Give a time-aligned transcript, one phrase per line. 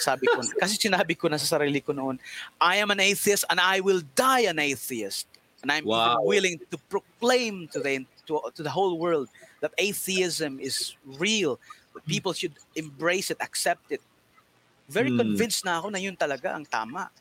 [0.00, 2.18] Sabi ko, kasi sinabi ko na sa sarili ko noon,
[2.60, 5.28] I am an atheist and I will die an atheist.
[5.62, 6.16] And I'm wow.
[6.24, 9.28] willing to proclaim to the, to, to the whole world
[9.60, 11.60] that atheism is real.
[11.92, 14.00] That people should embrace it, accept it.
[14.88, 15.20] Very hmm.
[15.20, 17.12] convinced na ako na yun talaga ang tama.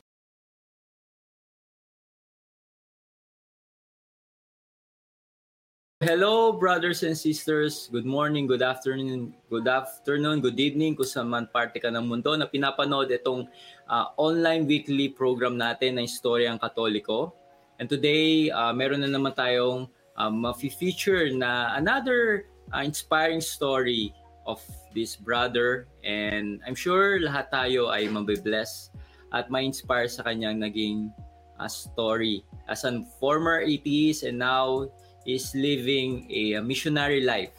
[5.99, 7.91] Hello, brothers and sisters.
[7.91, 12.31] Good morning, good afternoon, good afternoon, good evening kung saan man parte ka ng mundo
[12.39, 13.51] na pinapanood itong
[13.91, 17.35] uh, online weekly program natin na Istoryang Katoliko.
[17.83, 24.15] And today, uh, meron na naman tayong uh, ma-feature na another uh, inspiring story
[24.47, 24.63] of
[24.95, 25.91] this brother.
[26.07, 28.95] And I'm sure lahat tayo ay mabibless
[29.35, 31.11] at ma-inspire sa kanyang naging
[31.59, 32.47] uh, story.
[32.71, 34.87] As a former atheist and now
[35.35, 37.53] is living a, missionary life,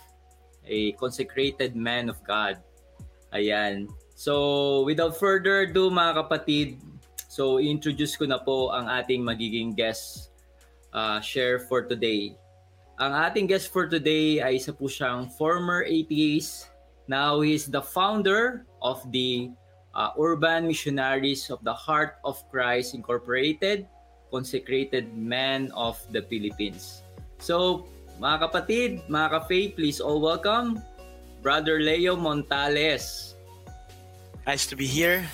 [0.67, 2.59] a consecrated man of God.
[3.35, 3.87] Ayan.
[4.15, 6.69] So, without further ado mga kapatid,
[7.31, 10.31] so introduce ko na po ang ating magiging guest
[10.93, 12.37] uh, share for today.
[13.01, 16.69] Ang ating guest for today ay isa po siyang former atheist.
[17.09, 19.51] Now, he is the founder of the
[19.95, 23.89] uh, Urban Missionaries of the Heart of Christ Incorporated,
[24.31, 27.03] Consecrated Man of the Philippines.
[27.41, 27.89] So,
[28.21, 30.77] mga kapatid, mga ka-faith, please all welcome
[31.41, 33.33] Brother Leo Montales.
[34.45, 35.25] Nice to be here.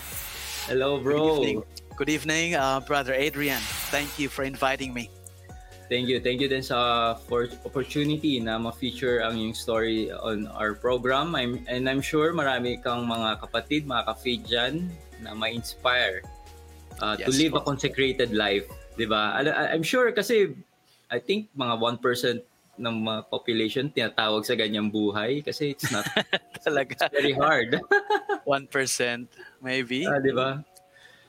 [0.71, 1.19] Hello, bro.
[1.19, 1.59] Good evening,
[1.99, 3.59] Good evening uh, Brother Adrian.
[3.91, 5.11] Thank you for inviting me.
[5.91, 6.19] Thank you.
[6.23, 11.35] Thank you din sa for opportunity na ma-feature ang yung story on our program.
[11.35, 14.75] I'm, and I'm sure marami kang mga kapatid, mga ka-faith dyan
[15.23, 16.23] na ma-inspire
[17.03, 18.67] uh, yes, to live a consecrated life.
[18.99, 19.43] Diba?
[19.75, 20.55] I'm sure kasi
[21.07, 22.43] I think mga 1%
[22.77, 26.05] ng mga population tinatawag sa ganyang buhay kasi it's not
[26.67, 27.81] talaga it's very hard.
[28.45, 28.69] 1%
[29.65, 30.05] maybe.
[30.05, 30.61] Ah, di ba?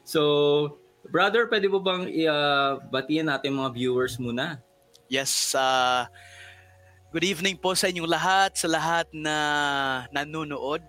[0.03, 4.59] So, brother, pwede mo bang uh, batiin natin mga viewers muna?
[5.08, 6.06] Yes, uh,
[7.16, 9.35] good evening po sa inyong lahat, sa lahat na
[10.12, 10.84] nanonood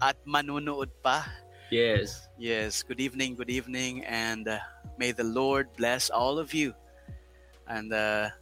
[0.00, 1.24] at manunood pa.
[1.72, 2.28] Yes.
[2.36, 4.60] Yes, good evening, good evening and uh,
[5.00, 6.76] may the Lord bless all of you.
[7.70, 8.34] And uh,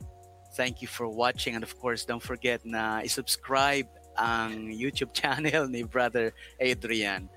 [0.56, 1.54] thank you for watching.
[1.54, 7.28] And of course, don't forget na i-subscribe ang YouTube channel ni Brother Adrian.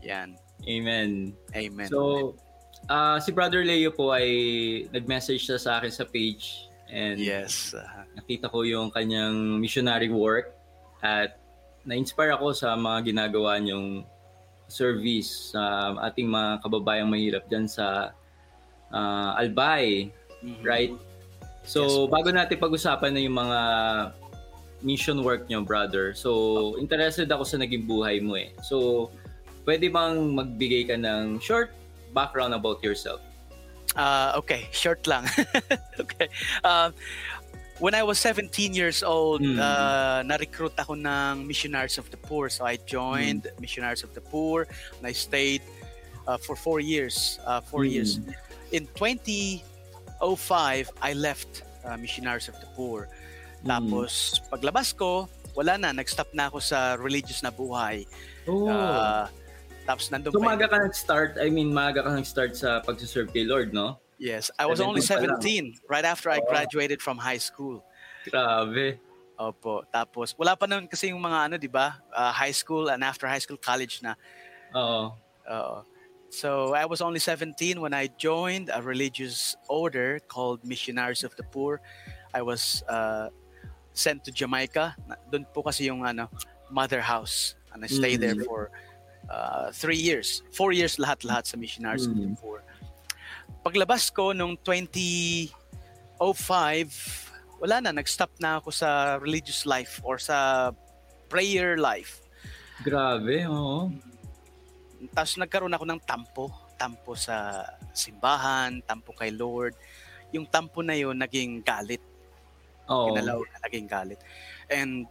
[0.00, 0.40] Yan.
[0.64, 1.36] Amen.
[1.52, 1.88] Amen.
[1.92, 2.34] So,
[2.88, 6.72] uh, si Brother Leo po ay nag-message sa akin sa page.
[6.88, 7.76] And yes.
[7.76, 10.56] Uh, nakita ko yung kanyang missionary work
[11.04, 11.36] at
[11.84, 14.02] na-inspire ako sa mga ginagawa niyong
[14.66, 18.10] service sa ating mga kababayang mahirap dyan sa
[18.90, 20.10] uh, Albay,
[20.42, 20.62] mm-hmm.
[20.66, 20.90] right?
[21.66, 23.60] So, yes, bago natin pag-usapan na yung mga
[24.86, 26.14] mission work nyo, brother.
[26.14, 28.54] So, interested ako sa naging buhay mo eh.
[28.62, 29.10] So,
[29.66, 31.74] pwede bang magbigay ka ng short
[32.14, 33.18] background about yourself?
[33.98, 35.26] Uh, okay, short lang.
[36.02, 36.30] okay.
[36.62, 36.94] Uh,
[37.78, 39.58] when I was 17 years old, mm.
[39.58, 42.48] uh, na-recruit ako ng Missionaries of the Poor.
[42.48, 43.60] So I joined mm.
[43.60, 44.68] Missionaries of the Poor
[44.98, 45.62] and I stayed
[46.26, 47.40] uh, for four years.
[47.44, 47.92] Uh, four mm.
[47.92, 48.20] years.
[48.72, 49.64] In 20
[50.20, 53.08] 05, I left uh, Missionaries of the Poor.
[53.62, 53.68] Mm.
[53.68, 55.90] Tapos, paglabas ko, wala na.
[55.92, 58.04] Nag-stop na ako sa religious na buhay.
[58.44, 58.68] Oh.
[58.68, 59.26] Uh,
[59.86, 60.52] tapos nandun so, pa.
[60.52, 63.96] Maga ka nag-start, I mean, maga ka nag-start sa pag-serve kay Lord, no?
[64.18, 64.50] Yes.
[64.58, 65.40] I was only 17
[65.88, 67.84] right after I graduated from high school.
[68.28, 68.98] Grabe.
[69.36, 69.84] Opo.
[69.92, 72.00] Tapos, wala pa naman kasi yung mga ano, di ba?
[72.08, 74.16] Uh, high school and after high school, college na.
[74.72, 75.12] Oo.
[75.46, 75.76] Oo.
[76.30, 81.42] So I was only 17 when I joined a religious order called Missionaries of the
[81.44, 81.80] Poor.
[82.34, 83.30] I was uh,
[83.92, 84.96] sent to Jamaica.
[85.32, 86.28] Doon po kasi yung ano,
[86.70, 87.54] mother house.
[87.72, 88.38] And I stayed mm-hmm.
[88.38, 88.70] there for
[89.30, 90.42] uh, three years.
[90.52, 92.18] Four years lahat-lahat sa Missionaries mm-hmm.
[92.18, 92.40] of the mm.
[92.40, 92.62] Poor.
[93.64, 95.50] Paglabas ko nung 2005,
[97.60, 100.70] wala na, nag-stop na ako sa religious life or sa
[101.28, 102.22] prayer life.
[102.84, 103.90] Grabe, oo.
[105.12, 109.76] Tapos nagkaroon ako ng tampo, tampo sa simbahan, tampo kay Lord.
[110.32, 112.00] Yung tampo na yun naging galit.
[112.86, 113.12] Oh.
[113.12, 114.20] Ginalaw na naging galit.
[114.68, 115.08] And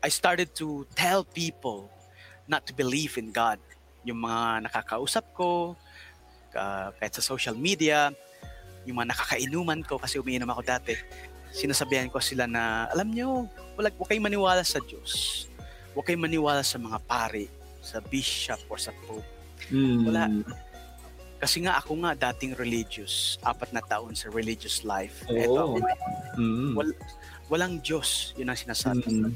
[0.00, 1.92] I started to tell people
[2.48, 3.60] not to believe in God.
[4.02, 5.76] Yung mga nakakausap ko,
[6.56, 8.08] uh, kahit sa social media,
[8.88, 10.96] yung mga nakakainuman ko kasi umiinom ako dati,
[11.52, 13.44] sinasabihan ko sila na, alam nyo,
[13.76, 15.46] wala, huwag kayong maniwala sa Diyos.
[15.92, 19.26] Huwag kayong maniwala sa mga pari sa bishop or sa pope.
[19.72, 20.04] Mm.
[20.08, 20.24] Wala.
[21.40, 25.24] Kasi nga ako nga dating religious, apat na taon sa religious life.
[25.28, 25.80] Oh.
[25.80, 25.80] Ito,
[26.36, 26.76] mm.
[26.76, 26.92] wal,
[27.48, 29.08] walang Diyos, yun ang sinasabi.
[29.08, 29.32] Mm.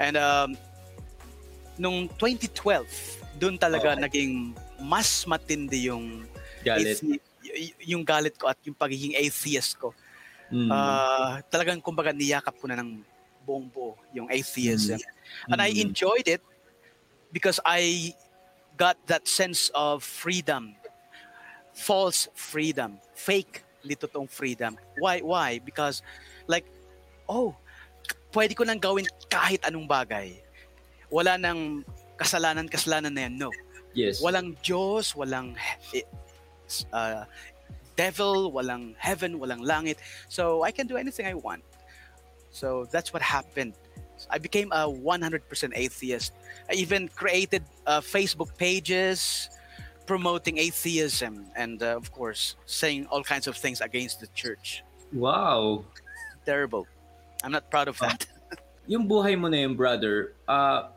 [0.00, 0.50] And um,
[1.76, 4.02] nung 2012, doon talaga okay.
[4.08, 4.32] naging
[4.80, 6.24] mas matindi yung
[6.64, 6.96] galit.
[6.96, 7.30] Athe-
[7.84, 9.92] yung galit ko at yung pagiging atheist ko.
[10.48, 10.68] Mm.
[10.68, 13.04] Uh, talagang kumbaga niyakap ko na ng
[13.44, 14.96] buong buo yung atheism.
[14.96, 15.50] Mm.
[15.52, 15.92] And I mm.
[15.92, 16.40] enjoyed it
[17.32, 18.14] because I
[18.76, 20.76] got that sense of freedom.
[21.72, 23.00] False freedom.
[23.16, 24.78] Fake lito tong freedom.
[24.98, 25.20] Why?
[25.20, 25.58] Why?
[25.58, 26.02] Because
[26.46, 26.68] like,
[27.28, 27.56] oh,
[28.32, 30.36] pwede ko nang gawin kahit anong bagay.
[31.10, 31.84] Wala nang
[32.16, 33.34] kasalanan-kasalanan na yan.
[33.36, 33.50] No.
[33.92, 34.24] Yes.
[34.24, 35.52] Walang Diyos, walang
[36.92, 37.24] uh,
[37.96, 40.00] devil, walang heaven, walang langit.
[40.28, 41.64] So I can do anything I want.
[42.52, 43.76] So that's what happened.
[44.30, 45.42] I became a 100%
[45.74, 46.32] atheist.
[46.70, 49.48] I even created uh, Facebook pages
[50.06, 54.82] promoting atheism and, uh, of course, saying all kinds of things against the church.
[55.12, 55.84] Wow.
[56.44, 56.86] Terrible.
[57.44, 58.26] I'm not proud of that.
[58.86, 60.90] yung buhay mo na yung brother, uh,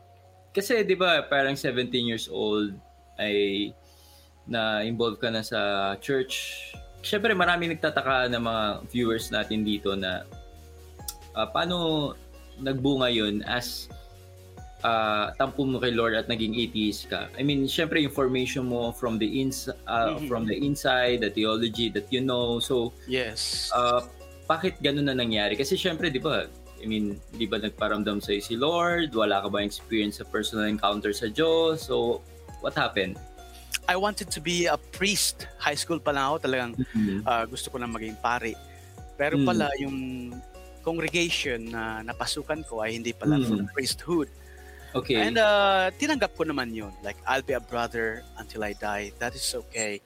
[0.50, 2.72] kasi 'di ba parang 17 years old
[3.20, 3.70] ay
[4.46, 6.70] na involved ka na sa church.
[7.02, 10.24] Syempre marami nagtataka ng mga viewers natin dito na
[11.34, 12.14] uh, paano
[12.60, 13.88] nagbunga yun as
[14.84, 17.28] uh, tampo mo kay Lord at naging atheist ka.
[17.38, 20.30] I mean, syempre information mo from the ins uh, mm-hmm.
[20.30, 22.60] from the inside, the theology that you know.
[22.60, 23.70] So, yes.
[23.74, 24.04] Uh,
[24.46, 25.58] bakit ganun na nangyari?
[25.58, 26.46] Kasi syempre, 'di ba,
[26.78, 29.16] I mean, di ba nagparamdam sa'yo si Lord?
[29.16, 31.88] Wala ka ba experience sa personal encounter sa Diyos?
[31.88, 32.22] So,
[32.60, 33.18] what happened?
[33.86, 35.46] I wanted to be a priest.
[35.58, 37.22] High school pa lang ako talagang mm-hmm.
[37.22, 38.54] uh, gusto ko na maging pari.
[39.16, 39.48] Pero mm-hmm.
[39.48, 39.98] pala yung
[40.86, 43.50] congregation na napasukan ko ay hindi pala mm-hmm.
[43.50, 44.30] for the priesthood.
[44.94, 45.18] Okay.
[45.18, 46.94] And uh, tinanggap ko naman yun.
[47.02, 49.10] Like, I'll be a brother until I die.
[49.18, 49.98] That is okay.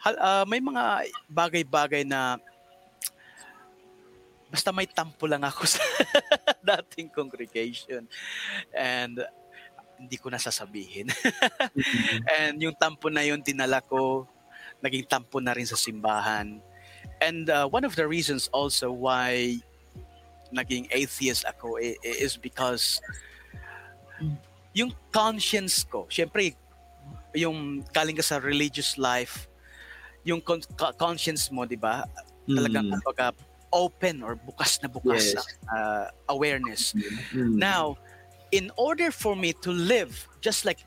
[0.00, 2.40] Uh, may mga bagay-bagay na
[4.48, 5.84] basta may tampo lang ako sa
[6.64, 8.08] dating congregation.
[8.72, 9.20] And
[10.00, 11.12] hindi ko nasasabihin.
[11.12, 12.18] mm-hmm.
[12.40, 14.24] And yung tampo na yun, dinala ko,
[14.82, 16.58] naging tampo na rin sa simbahan.
[17.22, 19.62] And uh, one of the reasons also why
[20.54, 23.02] naging atheist ako is because
[24.72, 26.54] yung conscience ko, syempre,
[27.34, 29.50] yung galing ka sa religious life,
[30.22, 30.62] yung con-
[30.96, 32.06] conscience mo, di ba?
[32.46, 32.92] Talagang, mm.
[33.02, 33.34] kumbaga,
[33.74, 35.42] open or bukas na bukas yes.
[35.66, 36.94] uh, awareness.
[36.94, 37.58] Mm-hmm.
[37.58, 37.98] Now,
[38.54, 40.78] in order for me to live just like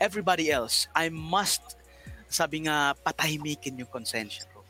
[0.00, 1.80] everybody else, I must,
[2.28, 4.60] sabi nga, patahimikin yung konsensya ko.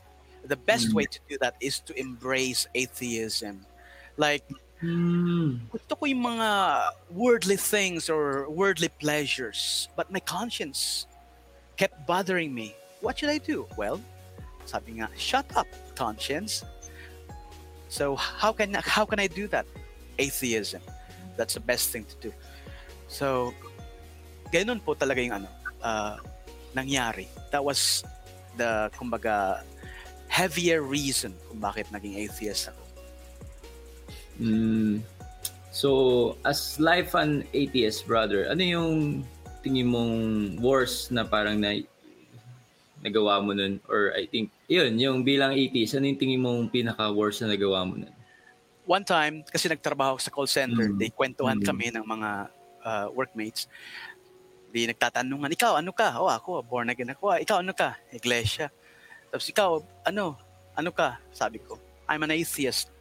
[0.47, 1.03] The best mm-hmm.
[1.03, 3.67] way to do that is to embrace atheism.
[4.17, 4.45] Like,
[4.83, 5.61] mm.
[5.71, 6.51] gusto ko yung mga
[7.11, 11.07] worldly things or worldly pleasures, but my conscience
[11.77, 12.75] kept bothering me.
[13.01, 13.67] What should I do?
[13.77, 14.01] Well,
[14.65, 16.63] sabi nga, shut up, conscience.
[17.89, 19.67] So how can how can I do that?
[20.19, 20.81] Atheism.
[21.37, 22.31] That's the best thing to do.
[23.09, 23.53] So
[24.53, 25.49] ganun po talaga yung ano
[25.83, 26.17] uh,
[26.77, 27.29] nangyari.
[27.51, 28.05] That was
[28.57, 29.65] the kumbaga
[30.29, 32.82] heavier reason kung bakit naging atheist ako.
[34.41, 35.03] Mm.
[35.73, 38.91] So, as life an atheist brother, ano yung
[39.65, 40.15] tingin mong
[40.61, 41.81] worst na parang na
[43.03, 43.83] nagawa mo nun?
[43.91, 47.99] Or I think, yun, yung bilang 80s, ano yung tingin mong pinaka-worst na nagawa mo
[47.99, 48.15] nun?
[48.87, 50.99] One time, kasi nagtrabaho sa call center, mm.
[50.99, 51.67] they kwentuhan mm.
[51.67, 52.31] kami ng mga
[52.83, 53.67] uh, workmates.
[54.71, 56.19] Di nagtatanungan, ikaw, ano ka?
[56.19, 57.35] Oh, ako, born again ako.
[57.39, 57.99] Ikaw, ano ka?
[58.15, 58.71] Iglesia.
[59.31, 60.39] Tapos ikaw, ano?
[60.79, 61.19] Ano ka?
[61.35, 61.77] Sabi ko,
[62.09, 62.93] I'm an atheist.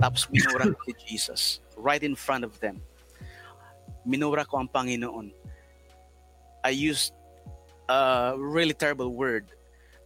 [0.00, 2.80] Tapos minura ko si Jesus right in front of them.
[4.06, 5.32] Minura ko ang Panginoon.
[6.64, 7.12] I used
[7.88, 9.52] a really terrible word.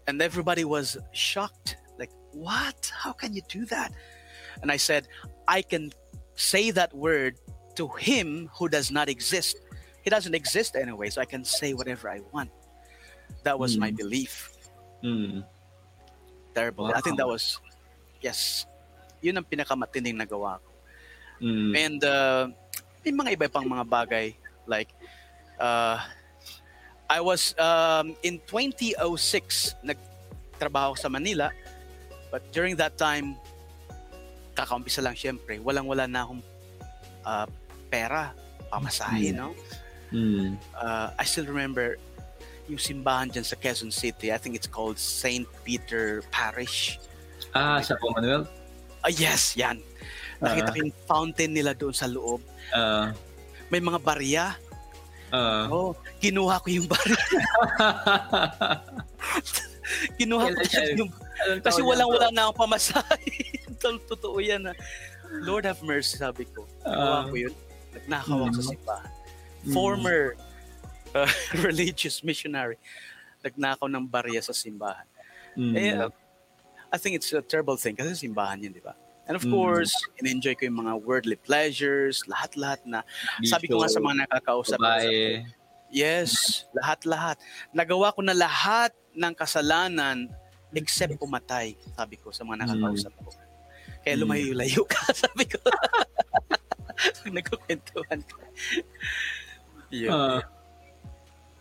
[0.07, 1.77] And everybody was shocked.
[1.99, 2.91] Like, what?
[2.95, 3.93] How can you do that?
[4.63, 5.09] And I said,
[5.49, 5.93] I can
[6.35, 7.37] say that word
[7.77, 9.57] to him who does not exist.
[10.03, 12.51] He doesn't exist anyway, so I can say whatever I want.
[13.45, 13.81] That was mm.
[13.81, 13.97] my hmm.
[13.97, 14.51] belief.
[15.05, 15.45] Mm.
[16.55, 16.85] Terrible.
[16.85, 16.95] Wow.
[16.97, 17.61] I think that was,
[18.21, 18.67] yes,
[19.21, 20.71] yun ang pinakamatinding nagawa ko.
[21.41, 21.73] Mm.
[21.73, 22.43] And uh,
[23.05, 24.37] may mga iba pang mga bagay
[24.69, 24.93] like
[25.57, 25.97] uh,
[27.09, 31.49] I was um, in 2006 nagtrabaho sa Manila
[32.29, 33.35] but during that time
[34.53, 36.43] kakaumpisa lang syempre walang-wala na akong
[37.25, 37.49] uh,
[37.89, 38.37] pera
[38.69, 39.37] pamasahe mm.
[39.37, 39.57] no
[40.13, 40.61] mm.
[40.77, 41.97] uh, I still remember
[42.69, 45.49] yung simbahan dyan sa Quezon City I think it's called St.
[45.65, 47.01] Peter Parish
[47.57, 48.60] ah sa Commonwealth
[49.01, 49.81] ah yes yan
[50.41, 52.41] nakita uh, ko yung fountain nila doon sa loob
[52.73, 53.13] uh,
[53.69, 54.57] may mga barya
[55.31, 57.15] Uh, oh, kinuha ko yung baril.
[60.19, 60.63] kinuha ko
[60.99, 61.11] yung...
[61.63, 63.63] Kasi walang-wala na akong pamasahe.
[64.11, 64.75] Totoo yan na.
[65.47, 66.67] Lord have mercy, sabi ko.
[66.83, 67.55] Kinuha uh, ko yun.
[67.95, 69.13] Nagnakaw ako mm, sa simbahan.
[69.63, 70.21] Mm, Former
[71.15, 71.33] uh,
[71.67, 72.77] religious missionary.
[73.47, 75.07] Nagnakaw ng barya sa simbahan.
[75.55, 75.75] Mm.
[75.79, 76.11] Eh, uh,
[76.93, 78.95] I think it's a terrible thing kasi simbahan yun, di ba?
[79.31, 79.55] And of Mm.
[79.55, 83.07] course, in-enjoy ko yung mga worldly pleasures, lahat-lahat na.
[83.47, 84.91] Sabi ko nga sa mga nakakausap ko,
[85.87, 87.39] yes, lahat-lahat.
[87.71, 90.27] Nagawa ko na lahat ng kasalanan
[90.75, 93.31] except pumatay, sabi ko sa mga nakakausap ko.
[94.03, 94.23] Kaya Mm.
[94.27, 95.63] lumayo-layo ka, sabi ko.
[97.23, 98.39] Pag nagkukwentuhan ka.
[99.95, 100.11] Yun.
[100.11, 100.43] Ah.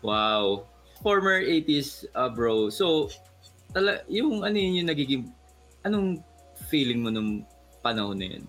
[0.02, 0.66] wow.
[1.02, 2.68] Former 80s uh, bro.
[2.68, 3.08] So,
[3.72, 5.22] tala, yung ano yun yung nagiging,
[5.82, 6.22] anong
[6.68, 7.46] feeling mo nung
[7.80, 8.44] panahon na yun?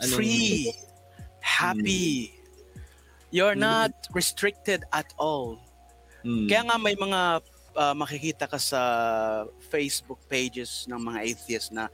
[0.00, 0.72] Anong- Free.
[1.40, 2.32] Happy.
[3.30, 3.62] You're Mm.
[3.62, 5.60] not restricted at all.
[6.24, 6.46] Mm.
[6.48, 7.40] Kaya nga may mga
[7.78, 8.82] ah, makikita ka sa
[9.70, 11.86] Facebook pages ng mga atheists na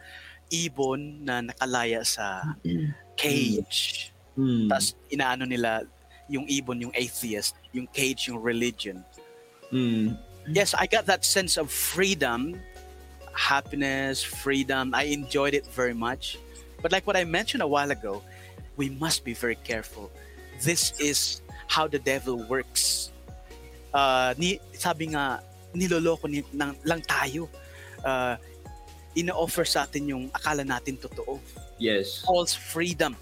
[0.49, 2.57] ibon na nakalaya sa
[3.15, 4.11] cage.
[4.35, 4.73] Mm.
[4.73, 5.85] Tapos inaano nila
[6.33, 9.05] yung ibon yung atheist, yung cage yung religion.
[9.69, 10.17] Mm.
[10.49, 12.61] Yes, I got that sense of freedom,
[13.35, 14.95] happiness, freedom.
[14.95, 16.39] I enjoyed it very much.
[16.83, 18.23] But like what I mentioned a while ago,
[18.77, 20.11] we must be very careful.
[20.63, 23.11] This is how the devil works.
[23.93, 25.43] Uh, ni, sabi nga,
[25.75, 27.49] niloloko ni, ng, lang tayo.
[28.05, 28.37] Uh,
[29.17, 31.41] ino-offer sa atin yung akala natin totoo.
[31.79, 32.23] Yes.
[32.23, 33.17] False freedom.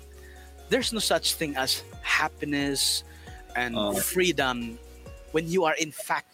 [0.68, 3.04] There's no such thing as happiness
[3.54, 3.94] and Oh.
[3.94, 4.76] freedom
[5.30, 6.33] when you are in fact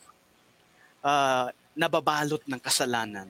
[1.03, 3.29] uh, nababalot ng kasalanan.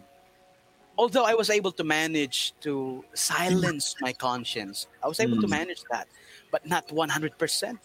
[0.99, 5.65] Although I was able to manage to silence my conscience, I was able to Mm.
[5.65, 6.05] manage that,
[6.53, 7.81] but not 100%.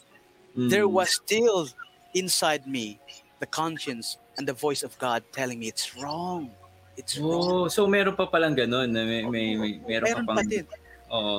[0.57, 0.67] Mm.
[0.67, 1.67] There was still
[2.11, 2.99] inside me
[3.39, 6.51] the conscience and the voice of God telling me it's wrong.
[6.99, 7.43] It's wrong.
[7.43, 10.65] Oh, so meron pa palang ganun may, may, may meron, Meron pa pang pa din.
[11.11, 11.37] Oo.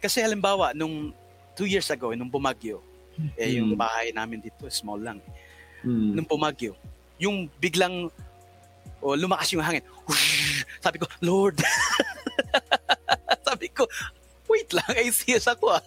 [0.00, 1.12] Kasi halimbawa, nung
[1.56, 2.84] two years ago, nung bumagyo,
[3.36, 3.80] eh, yung Mm.
[3.80, 5.18] bahay namin dito, small lang.
[5.80, 6.20] Mm.
[6.20, 6.76] Nung bumagyo,
[7.18, 8.10] yung biglang
[9.02, 9.82] o lumakas yung hangin.
[10.82, 11.62] Sabi ko, Lord.
[13.48, 13.86] Sabi ko,
[14.50, 15.82] wait lang, atheist ako ah.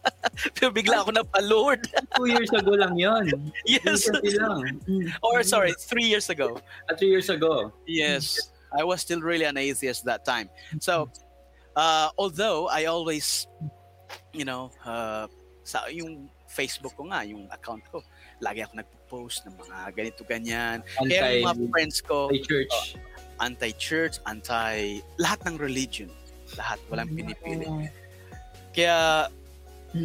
[0.56, 1.86] Pero bigla ako na pa, Lord.
[2.16, 3.52] Two years ago lang yun.
[3.66, 4.08] yes.
[4.08, 4.80] Lang.
[5.22, 6.58] Or sorry, three years ago.
[6.88, 7.72] Ah, three years ago.
[7.86, 8.38] Yes.
[8.72, 10.48] I was still really an atheist that time.
[10.80, 11.10] So,
[11.76, 13.46] uh, although I always,
[14.32, 15.28] you know, uh,
[15.62, 18.00] sa yung Facebook ko nga, yung account ko,
[18.40, 18.80] lagi ako
[19.12, 20.80] nagpo-post ng mga ganito ganyan.
[20.96, 22.76] Kaya yung mga friends ko, Anti-church.
[23.38, 24.76] anti-church, anti
[25.20, 26.08] lahat ng religion.
[26.56, 27.16] Lahat, walang Mm.
[27.16, 27.66] pinipili.
[28.72, 29.28] Kaya,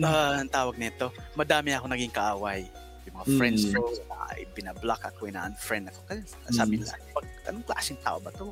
[0.03, 2.67] uh, ang tawag nito, madami ako naging kaaway.
[3.07, 3.73] Yung mga friends Mm.
[3.79, 3.81] ko,
[4.27, 5.99] ay, binablock ako, ina-unfriend ako.
[6.05, 6.19] Kasi
[6.51, 6.79] sabi Mm.
[6.83, 8.51] nila, pag, anong klaseng tao ba to?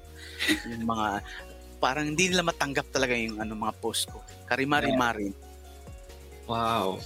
[0.71, 1.07] yung mga,
[1.83, 4.23] parang hindi nila matanggap talaga yung ano, mga post ko.
[4.47, 5.35] Karimari-mari.
[6.47, 7.01] Wow.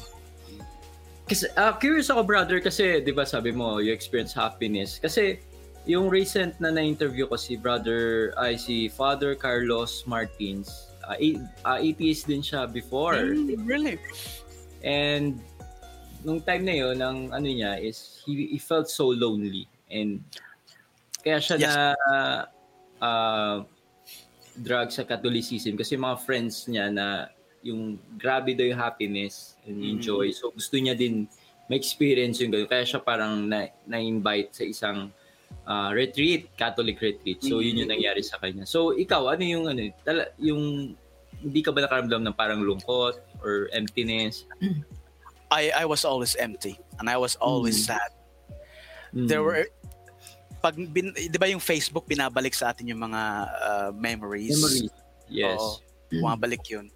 [1.29, 4.97] Kasi, ah, curious ako brother kasi 'di ba sabi mo you experience happiness.
[4.97, 5.37] Kasi
[5.85, 10.89] yung recent na na-interview ko si brother ay si Father Carlos Martins.
[11.05, 13.15] Ah, a- ah, atheist din siya before.
[13.21, 14.01] Mm, really?
[14.79, 15.37] and
[16.23, 19.69] nung time na yun ang ano niya is he, he felt so lonely.
[19.87, 20.23] And
[21.21, 21.65] kaya siya Yes.
[21.69, 21.73] na
[22.99, 23.55] ah,
[24.59, 25.77] drug sa Catholicism.
[25.77, 27.81] Kasi mga friends niya na yung
[28.15, 30.05] grabe daw yung happiness and yung Mhm.
[30.05, 30.27] joy.
[30.31, 31.27] So gusto niya din
[31.67, 32.65] ma-experience yung ganun.
[32.65, 34.99] Kaya siya parang na, na-invite sa isang
[35.65, 37.41] ah, retreat, Catholic retreat.
[37.41, 38.65] So yun yung nangyari sa kanya.
[38.65, 40.93] So ikaw, ano yung ano, tala, yung
[41.39, 44.45] hindi ka ba nakaramdam ng parang lungkot or emptiness?
[45.49, 46.77] I, I was always empty.
[46.97, 47.85] And I was always Mm.
[47.87, 48.11] sad.
[49.13, 49.25] Mm.
[49.25, 49.65] There were
[50.59, 53.21] pag bin, 'di ba yung Facebook binabalik sa atin yung mga
[53.57, 54.53] uh, memories.
[54.53, 54.93] memories.
[55.25, 55.57] Yes.
[55.57, 55.81] Oo.
[56.11, 56.89] bumabalik 'yun.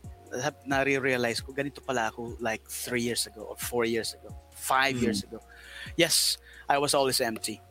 [0.65, 5.03] Nare-realize ko ganito pala ako like three years ago or four years ago, five Mm.
[5.03, 5.39] years ago.
[5.95, 6.37] Yes,
[6.67, 7.61] I was always empty.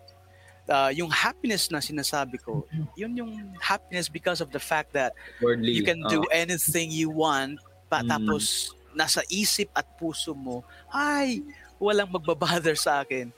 [0.70, 2.62] Uh, yung happiness na sinasabi ko,
[2.94, 5.10] yun yung happiness because of the fact that
[5.42, 5.74] Worldly.
[5.74, 7.58] you can do anything you want
[7.90, 8.08] pa Mm.
[8.14, 10.62] tapos nasa isip at puso mo,
[10.94, 11.42] ay,
[11.82, 13.32] walang magbabother sa akin.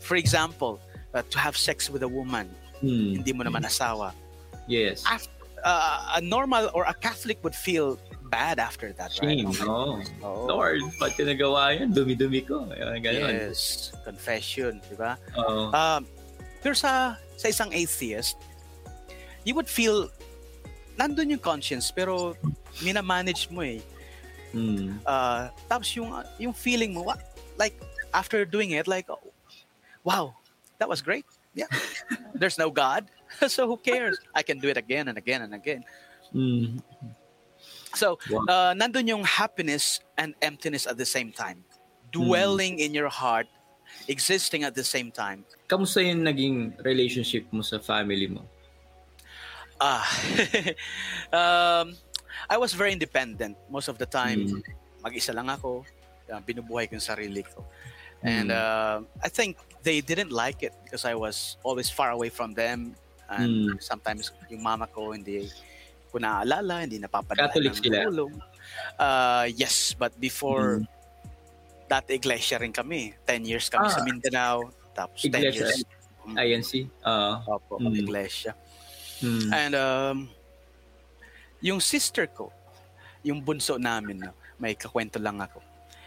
[0.00, 0.80] For example,
[1.12, 2.48] uh, to have sex with a woman,
[2.80, 3.20] Hmm.
[3.20, 4.16] hindi mo naman asawa.
[4.64, 5.04] Yes.
[5.60, 9.50] Uh, a normal or a Catholic would feel bad after that, Shame.
[9.50, 9.60] right?
[9.66, 9.98] Oh.
[10.22, 10.46] Oo.
[10.46, 11.90] Lord, ba't ka nagawa yan?
[11.90, 12.70] Dumi-dumi ko.
[12.70, 13.34] Ayan, ganun.
[13.34, 15.18] Yes, confession, di ba?
[15.34, 15.74] Oo.
[15.74, 16.06] Um,
[16.62, 18.38] pero sa, sa isang atheist,
[19.42, 20.08] you would feel,
[20.94, 22.38] nandun yung conscience, pero
[22.80, 23.82] minamanage mo eh.
[24.54, 24.98] Hmm.
[25.02, 27.18] Uh, tapos yung, yung feeling mo, what,
[27.58, 27.74] like,
[28.14, 29.20] after doing it, like, oh,
[30.04, 30.34] wow,
[30.78, 31.26] that was great.
[31.54, 31.66] Yeah.
[32.34, 33.10] There's no God.
[33.48, 34.18] so who cares?
[34.34, 35.84] I can do it again and again and again.
[36.32, 36.78] Hmm.
[38.00, 38.16] So,
[38.48, 41.60] uh, nandun yung happiness and emptiness at the same time.
[42.08, 43.44] Dwelling in your heart
[44.08, 45.44] existing at the same time.
[45.68, 48.40] Kamusta yung naging relationship mo sa family mo?
[49.76, 50.00] Ah,
[51.38, 51.92] um,
[52.48, 54.48] I was very independent most of the time.
[54.48, 54.60] Mm.
[55.04, 55.84] Mag-isa lang ako.
[56.24, 57.68] Uh, binubuhay ko yung sarili ko.
[58.24, 58.56] And Mm.
[58.56, 62.96] uh, I think they didn't like it because I was always far away from them.
[63.28, 63.80] And Mm.
[63.80, 65.48] sometimes yung mama ko hindi
[66.10, 67.98] ko naaalala, hindi napapadala Catholic ng sila?
[68.98, 70.86] Uh, yes, but before Mm.
[71.86, 73.14] dati iglesia rin kami.
[73.24, 73.94] 10 years kami Ah.
[73.94, 74.70] sa Mindanao.
[74.92, 75.66] Tapos 10 Iglesia.
[75.66, 75.82] years.
[76.22, 76.72] Mm, INC?
[77.00, 77.42] Ah.
[77.48, 77.94] Opo, Mm.
[77.96, 78.52] iglesia.
[79.18, 79.48] mm.
[79.50, 80.16] And um,
[81.60, 82.52] yung sister ko,
[83.20, 85.58] yung bunso namin, no, may kakwento lang ako.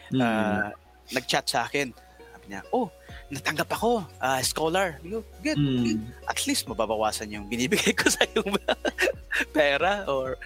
[0.10, 0.22] Mm.
[0.22, 0.69] Uh,
[1.12, 1.91] nag-chat sa akin.
[2.33, 2.88] Sabi niya, oh,
[3.27, 4.98] natanggap ako, ah, scholar.
[5.00, 5.57] Ko, Good.
[5.57, 6.00] Mm.
[6.25, 8.48] At least mababawasan yung binibigay ko sa yung
[9.56, 10.38] pera or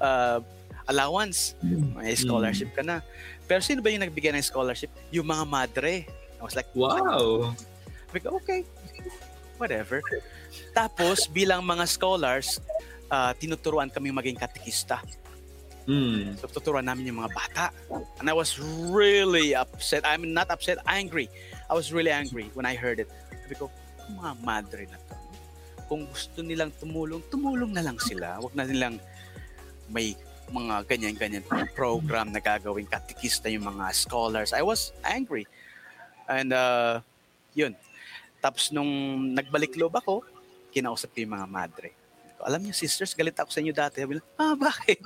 [0.00, 0.40] uh,
[0.88, 1.56] allowance.
[1.62, 3.00] May scholarship ka na.
[3.44, 4.92] Pero sino ba yung nagbigay ng scholarship?
[5.12, 6.08] Yung mga madre.
[6.38, 7.52] I was like, Wow.
[8.14, 8.62] Ko, okay,
[9.58, 9.98] whatever.
[10.70, 12.62] Tapos, bilang mga scholars,
[13.10, 15.02] ah, tinuturuan kami maging katikista.
[15.90, 16.38] Mm.
[16.38, 17.66] So, tuturuan namin yung mga bata.
[18.22, 18.56] And I was
[18.88, 20.06] really upset.
[20.06, 21.28] I'm not upset, angry.
[21.68, 23.10] I was really angry when I heard it.
[23.44, 23.68] Sabi ko,
[24.14, 25.23] mga madre na to.
[25.94, 28.42] Kung gusto nilang tumulong, tumulong na lang sila.
[28.42, 28.98] Huwag na nilang
[29.86, 30.18] may
[30.50, 31.46] mga ganyan-ganyan
[31.78, 34.50] program na gagawing katikista yung mga scholars.
[34.50, 35.46] I was angry.
[36.26, 36.98] And uh,
[37.54, 37.78] yun.
[38.42, 38.90] Tapos nung
[39.38, 40.26] nagbalik loob ako,
[40.74, 41.94] kinausap ko yung mga madre.
[42.42, 44.02] Alam niyo, sisters, galit ako sa inyo dati.
[44.02, 44.98] Sabi ah, bakit?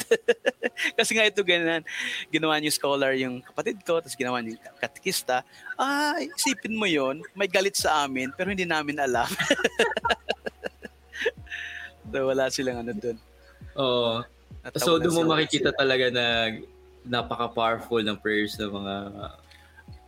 [0.98, 1.84] Kasi nga ito ganyan.
[2.32, 5.44] Ginawa niyo scholar yung kapatid ko, tapos ginawa niyo katikista.
[5.76, 9.28] Ah, isipin mo yon may galit sa amin, pero hindi namin alam.
[12.04, 13.16] so, wala silang ano dun.
[13.74, 14.22] Oo.
[14.60, 15.32] Natawa So, doon mo sila.
[15.34, 16.26] makikita talaga na
[17.04, 18.94] napaka-powerful ng prayers ng mga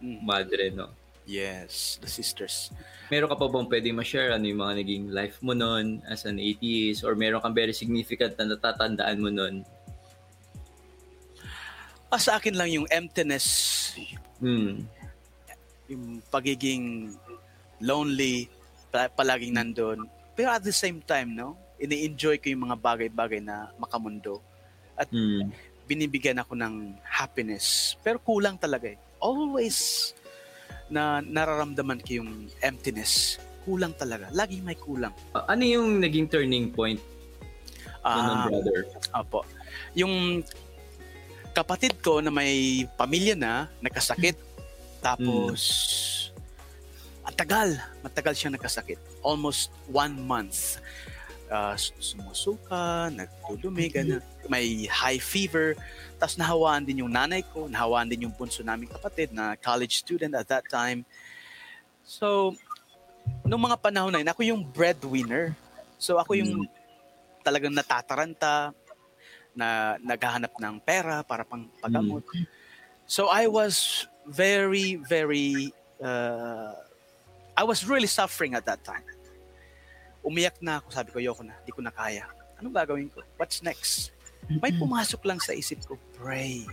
[0.00, 0.88] Mm, madre, no?
[1.28, 2.72] Yes, the sisters.
[3.06, 6.40] Meron ka pa bang pwedeng ma-share ano yung mga naging life mo noon as an
[6.40, 9.60] atheist or meron kang very significant na natatandaan mo noon?
[12.08, 13.46] Ah, sa akin lang yung emptiness,
[14.40, 14.82] Hmm.
[15.86, 17.14] yung pagiging
[17.78, 18.50] lonely,
[18.88, 20.08] pa- palaging nandun.
[20.40, 24.40] Pero at the same time, no, ini-enjoy ko yung mga bagay-bagay na makamundo.
[24.96, 25.52] Hmm.
[25.84, 27.92] Binibigyan ako ng happiness.
[28.00, 28.96] Pero kulang talaga eh.
[29.20, 30.10] Always
[30.88, 33.36] na nararamdaman ko yung emptiness.
[33.68, 34.32] Kulang talaga.
[34.32, 35.12] Lagi may kulang.
[35.36, 36.96] Ah, ano yung naging turning point
[38.00, 38.48] Ah, ah.
[38.48, 38.88] brother?
[39.20, 39.44] Opo.
[39.92, 40.40] Yung
[41.52, 44.40] kapatid ko na may pamilya na, nagkasakit.
[45.04, 45.60] Tapos,
[47.28, 47.76] ang tagal.
[48.00, 49.09] Matagal siya nagkasakit.
[49.22, 50.80] Almost one month.
[51.50, 54.22] Uh, sumusuka, nagdudumi, ganun.
[54.46, 55.74] May high fever.
[56.16, 60.36] Tapos nahawaan din yung nanay ko, nahawaan din yung bunso naming kapatid na college student
[60.38, 61.02] at that time.
[62.06, 62.54] So,
[63.42, 65.52] nung mga panahon na yun, ako yung breadwinner.
[65.98, 66.70] So, ako yung
[67.42, 68.70] talagang natataranta,
[69.54, 72.22] na naghahanap ng pera para pang pagamot.
[73.10, 76.74] So I was very, very, uh,
[77.60, 79.04] I was really suffering at that time.
[80.24, 82.24] Umiyak na ako, sabi ko, yoko na, di ko na kaya.
[82.56, 83.20] Anong gagawin ko?
[83.36, 84.16] What's next?
[84.48, 86.64] May pumasok lang sa isip ko, pray.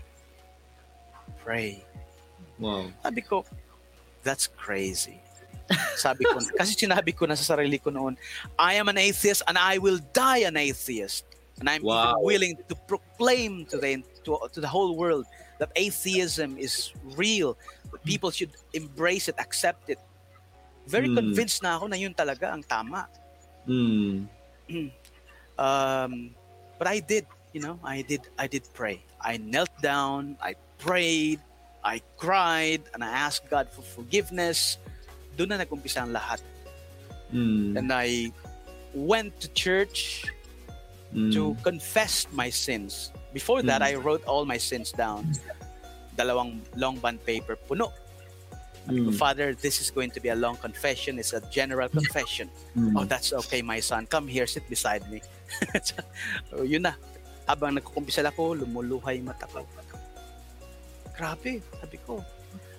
[1.43, 1.83] Pray.
[2.55, 2.87] Wow.
[3.03, 3.43] Sabi ko,
[4.23, 5.19] that's crazy.
[5.99, 8.15] Sabi ko, kasi sinabi ko na sa sarili ko noon,
[8.55, 11.27] I am an atheist and I will die an atheist.
[11.59, 12.23] And I'm Wow.
[12.23, 15.27] willing to proclaim to the, to, to the whole world
[15.59, 17.59] that atheism is real.
[17.91, 18.07] That mm.
[18.07, 19.99] people should embrace it, accept it.
[20.87, 21.19] Very Hmm.
[21.19, 23.05] convinced na ako na yun talaga ang tama.
[23.67, 24.25] Hmm.
[25.57, 26.37] Um,
[26.77, 29.01] but I did, you know, I did, I did pray.
[29.17, 31.41] I knelt down, I prayed,
[31.81, 34.77] I cried, and I asked God for forgiveness.
[35.33, 36.45] Doon na nag-umpisa ang lahat.
[37.33, 37.73] Hmm.
[37.73, 38.29] And I
[38.93, 40.29] went to church
[41.09, 41.33] Hmm.
[41.33, 43.09] to confess my sins.
[43.33, 43.89] Before that, Mm.
[43.89, 45.25] I wrote all my sins down.
[46.13, 47.89] Dalawang long bond paper, puno.
[48.87, 49.11] Hmm.
[49.11, 51.19] Father, this is going to be a long confession.
[51.19, 52.47] It's a general confession.
[52.73, 52.95] Hmm.
[52.95, 54.07] Oh, that's okay, my son.
[54.07, 55.21] Come here, sit beside me.
[55.83, 55.95] so,
[56.63, 56.93] yun na.
[57.47, 59.67] Habang nagkukumpisal ako, lumuluhay mata ko.
[61.15, 62.23] Grabe, sabi ko.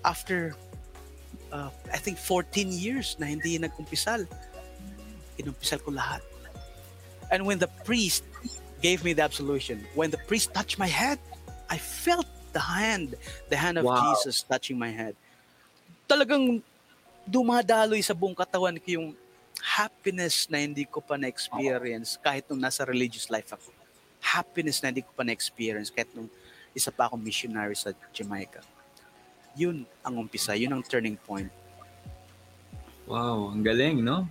[0.04, 0.56] After,
[1.52, 4.24] uh, I think 14 years na hindi nagkumpisal,
[5.36, 6.24] inumpisal ko lahat.
[7.30, 8.24] And when the priest
[8.80, 11.18] gave me the absolution, when the priest touched my head,
[11.68, 13.14] I felt the hand,
[13.48, 14.16] the hand of Wow.
[14.16, 15.16] Jesus touching my head.
[16.08, 16.64] Talagang
[17.28, 19.08] dumadaloy sa buong katawan ko yung
[19.60, 23.68] happiness na hindi ko pa na-experience kahit nung nasa religious life ako.
[24.18, 26.32] Happiness na hindi ko pa na-experience kahit nung
[26.72, 28.64] isa pa akong missionary sa Jamaica.
[29.52, 31.52] Yun ang umpisa, yun ang turning point.
[33.04, 34.24] Wow, ang galing, no?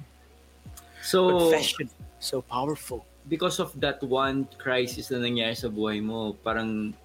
[1.05, 3.05] So, Confession, so powerful.
[3.27, 6.95] because of that one crisis na nangyari sa buhay mo, parang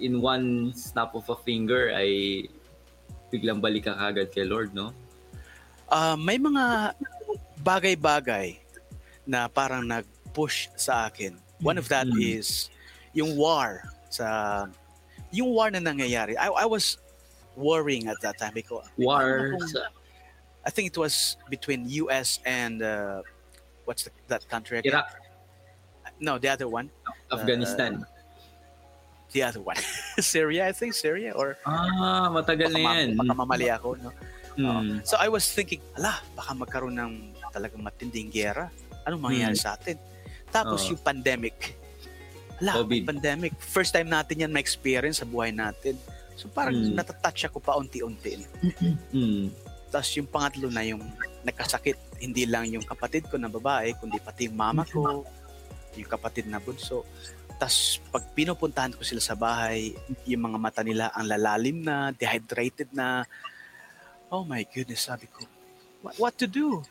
[0.00, 2.44] in one snap of a finger ay
[3.30, 4.92] biglang balik ka kagad kay Lord, no?
[5.86, 6.94] Ah, may mga
[7.62, 8.58] bagay-bagay
[9.26, 11.34] na parang nag-push sa akin.
[11.62, 12.20] One of that Mm.
[12.38, 12.70] is
[13.16, 14.66] yung war sa
[15.32, 16.38] yung war na nangyayari.
[16.38, 16.98] I, I was
[17.56, 19.88] worrying at that time because War sa
[20.66, 23.22] I think it was between US and uh,
[23.86, 24.92] what's the, that country again?
[24.98, 25.08] Iraq,
[26.18, 26.88] No, the other one.
[27.28, 28.04] Afghanistan.
[29.36, 29.76] The other one.
[30.16, 33.20] Syria, I think Syria or ah, matagal na yan.
[33.20, 34.10] baka mamali ako, no?
[34.56, 35.04] Hmm.
[35.04, 37.12] So I was thinking, ala, baka magkaroon ng
[37.52, 38.72] talagang matinding gera.
[39.04, 39.64] Anong mangyayari Hmm.
[39.68, 40.00] sa atin?
[40.48, 40.96] Tapos Oo.
[40.96, 41.76] yung pandemic.
[42.64, 43.04] Ala, COVID.
[43.04, 43.52] pandemic.
[43.60, 46.00] First time natin yan ma-experience sa buhay natin.
[46.40, 46.96] So parang Hmm.
[46.96, 48.48] natatouch ako pa unti-unti.
[49.12, 49.52] Hmm.
[49.92, 51.04] Tapos yung pangatlo na yung
[51.44, 55.28] nagkasakit, hindi lang yung kapatid ko na babae, kundi pati yung mama ko,
[55.92, 57.04] yung kapatid na bunso.
[57.56, 59.96] Tapos pag pinupuntahan ko sila sa bahay,
[60.28, 63.24] yung mga mata nila ang lalalim na, dehydrated na.
[64.28, 65.48] Oh my goodness, sabi ko,
[66.04, 66.84] what, what to do?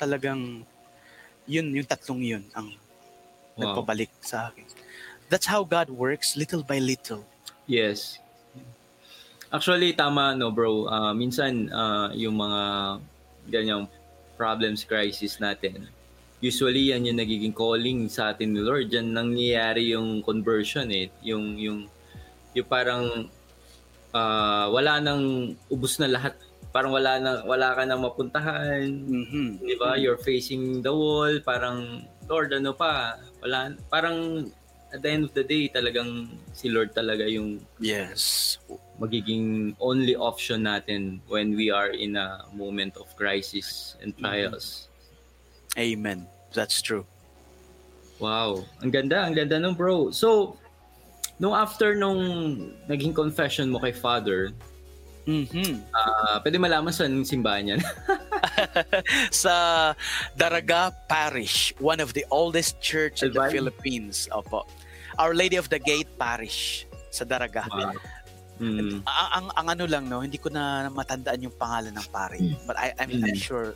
[0.00, 0.66] Talagang,
[1.46, 2.74] yun, yung tatlong yun ang
[3.60, 3.76] Wow.
[3.76, 4.64] nagpabalik sa akin.
[5.28, 7.28] That's how God works, little by little.
[7.68, 8.18] Yes.
[9.52, 10.88] Actually, tama, no, bro.
[10.88, 12.62] Ah, minsan, ah, yung mga
[13.50, 13.84] ganyang
[14.40, 15.90] problems, crisis natin,
[16.40, 18.88] usually yan yung nagiging calling sa atin ni Lord.
[18.88, 21.12] Yan nangyayari yung conversion eh.
[21.22, 21.78] Yung, yung,
[22.56, 23.28] yung parang
[24.16, 26.34] ah, wala nang ubus na lahat.
[26.70, 28.88] Parang wala na wala ka nang mapuntahan.
[28.88, 29.60] Mhm.
[29.60, 29.98] Di ba?
[30.00, 31.38] You're facing the wall.
[31.44, 33.18] Parang, Lord, ano pa?
[33.42, 34.46] Wala, parang
[34.90, 38.58] at the end of the day, talagang si Lord talaga yung Yes.
[38.98, 44.89] magiging only option natin when we are in a moment of crisis and trials.
[45.76, 46.26] Amen.
[46.52, 47.06] That's true.
[48.18, 48.66] Wow.
[48.82, 50.10] Ang ganda, ang ganda nung bro.
[50.10, 50.58] So,
[51.38, 52.20] nung after nung
[52.84, 54.52] naging confession mo kay Father,
[55.24, 55.84] Mhm.
[55.92, 57.80] ah pwede malaman saan yung simbahan yan?
[59.32, 59.54] sa
[60.34, 63.48] Daraga Parish, one of the oldest church in the?
[63.48, 64.28] Philippines.
[64.32, 64.66] Opo.
[65.16, 67.64] Our Lady of the Gate Parish sa Daraga.
[67.68, 67.94] wow.
[68.60, 69.00] Mm.
[69.00, 72.36] Ang, ang, ang ano lang, no, hindi ko na matandaan yung pangalan ng pare.
[72.68, 73.40] But I, I'm, I'm Mm.
[73.40, 73.72] sure,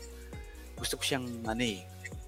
[0.77, 1.83] gusto ko siyang, ano eh,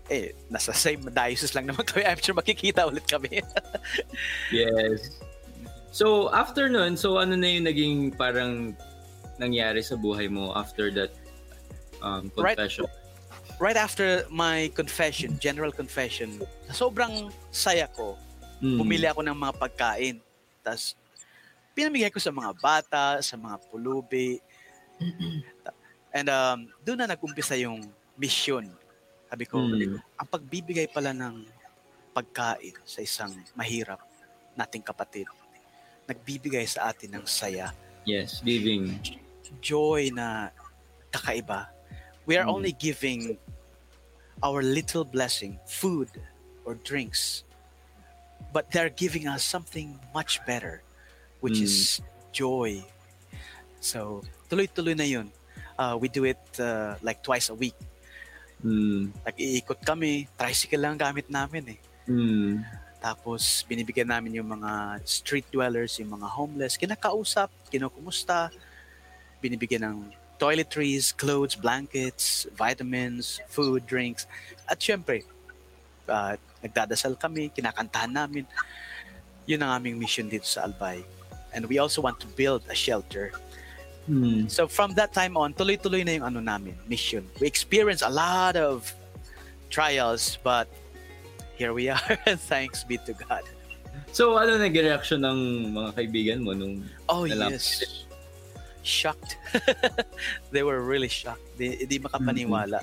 [0.07, 2.07] eh, nasa same diocese lang naman kami.
[2.07, 3.43] I'm sure makikita ulit kami.
[4.55, 5.19] Yes.
[5.91, 8.77] So, after nun, so ano na yung naging parang
[9.41, 11.13] nangyari sa buhay mo after that
[12.05, 12.57] um, Right.
[12.57, 12.87] confession?
[13.57, 18.21] right after my confession, general confession, sobrang saya ko.
[18.61, 18.77] Mm.
[18.77, 20.17] Bumili ako ng mga pagkain.
[20.61, 20.93] Tapos,
[21.73, 24.41] pinamigay ko sa mga bata, sa mga pulubi.
[26.17, 27.85] And um, doon na nag-umpisa yung
[28.17, 28.67] mission.
[29.29, 30.01] Sabi ko, Mm.
[30.17, 31.45] ang pagbibigay pala ng
[32.17, 34.01] pagkain sa isang mahirap
[34.57, 35.29] nating kapatid,
[36.09, 37.75] nagbibigay sa atin ng saya,
[38.07, 38.97] Yes, giving.
[39.61, 40.49] joy na
[41.13, 41.69] kakaiba.
[42.25, 42.55] We are Mm.
[42.55, 43.37] only giving
[44.43, 46.09] our little blessing, food
[46.65, 47.45] or drinks,
[48.53, 50.81] but they're giving us something much better,
[51.43, 51.67] which Mm.
[51.67, 52.01] is
[52.33, 52.81] joy.
[53.81, 55.29] So, tuloy-tuloy na yun.
[55.77, 57.77] Uh, we do it uh, like twice a week.
[58.65, 59.13] Mm.
[59.25, 61.81] Nag-iikot kami, tricycle lang ang gamit namin eh.
[62.09, 62.65] Mm.
[63.03, 68.51] Tapos binibigyan namin yung mga street dwellers, yung mga homeless, kinakausap, kinukumusta,
[69.39, 69.99] binibigyan ng
[70.41, 74.29] toiletries, clothes, blankets, vitamins, food, drinks.
[74.69, 75.25] At syempre,
[76.09, 78.45] uh, nagdadasal kami, kinakantahan namin.
[79.47, 81.05] Yun ang aming mission dito sa Albay.
[81.55, 83.33] And we also want to build a shelter.
[84.09, 84.51] Mm.
[84.51, 87.27] So from that time on, tuloy-tuloy na yung ano namin, mission.
[87.41, 88.87] We experienced a lot of
[89.71, 90.71] trials, but
[91.59, 92.19] here we are.
[92.51, 93.43] Thanks be to God.
[94.13, 97.53] So, ano naging reaction ng mga kaibigan mo nung Oh Alam.
[97.53, 98.05] yes.
[98.87, 99.37] Shocked.
[100.55, 101.43] they were really shocked.
[101.59, 102.81] Di, di makapaniwala.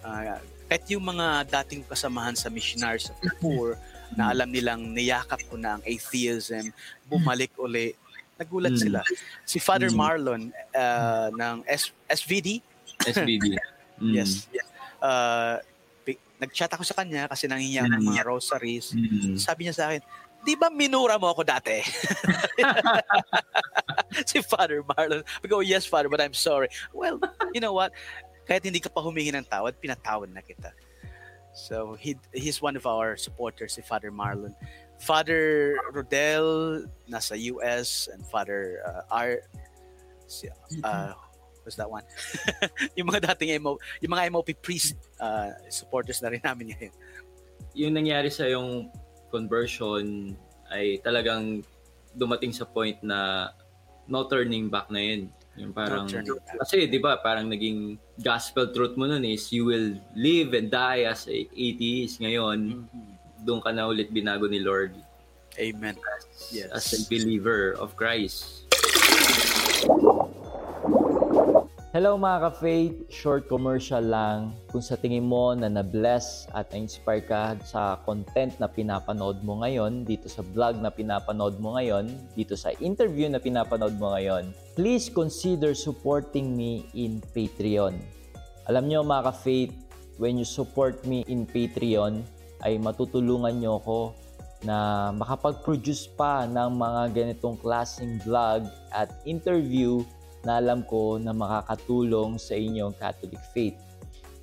[0.00, 3.76] Ah, kahit yung mga dating kasamahan sa Missionaries of the Poor
[4.16, 6.72] na alam nilang niyakap ko na ang atheism,
[7.04, 7.92] bumalik uli.
[8.36, 8.80] Nagulat Mm.
[8.80, 9.00] sila.
[9.44, 9.96] Si Father Mm.
[9.96, 10.42] Marlon
[10.72, 12.62] ah, ng S- SVD,
[13.04, 13.58] SBD?
[14.00, 14.14] Mm.
[14.14, 14.48] yes.
[14.98, 15.58] Uh,
[16.38, 18.90] nag-chat ako sa kanya kasi nanghihingi ako ng mga rosaries.
[18.94, 19.38] Mm.
[19.38, 20.02] Sabi niya sa akin,
[20.42, 21.78] di ba minura mo ako dati?
[24.26, 25.22] si Father Marlon.
[25.22, 26.66] I go, yes, Father, but I'm sorry.
[26.90, 27.22] Well,
[27.54, 27.94] you know what?
[28.42, 30.74] Kahit hindi ka pa humingi ng tawad, pinatawad na kita.
[31.54, 34.56] So, he, he's one of our supporters, si Father Marlon.
[35.02, 39.42] Father Rodel, nasa US, and Father uh, R,
[40.30, 40.46] si,
[40.86, 41.12] uh,
[41.66, 42.06] was that one?
[42.96, 46.94] yung mga dating MO, yung mga MOP priest uh, supporters na rin namin ngayon.
[47.74, 48.94] Yung nangyari sa yung
[49.34, 50.38] conversion
[50.70, 51.66] ay talagang
[52.14, 53.50] dumating sa point na
[54.06, 55.22] no turning back na yun.
[55.58, 59.98] Yung parang, no kasi di ba parang naging gospel truth mo nun is you will
[60.14, 62.22] live and die as a atheist.
[62.22, 63.21] Ngayon, mm-hmm.
[63.42, 64.94] Doon ka na ulit binago ni Lord.
[65.58, 65.98] Amen.
[65.98, 66.70] As, yes.
[66.72, 68.64] as a believer of Christ.
[71.92, 74.56] Hello mga ka-faith, short commercial lang.
[74.72, 80.08] Kung sa tingin mo na na-bless at na-inspire ka sa content na pinapanood mo ngayon,
[80.08, 85.12] dito sa vlog na pinapanood mo ngayon, dito sa interview na pinapanood mo ngayon, please
[85.12, 87.92] consider supporting me in Patreon.
[88.72, 89.76] Alam nyo mga ka-faith,
[90.16, 92.24] when you support me in Patreon,
[92.62, 94.00] ay matutulungan nyo ako
[94.62, 98.62] na makapag-produce pa ng mga ganitong klaseng vlog
[98.94, 100.06] at interview
[100.46, 103.78] na alam ko na makakatulong sa inyong Catholic faith.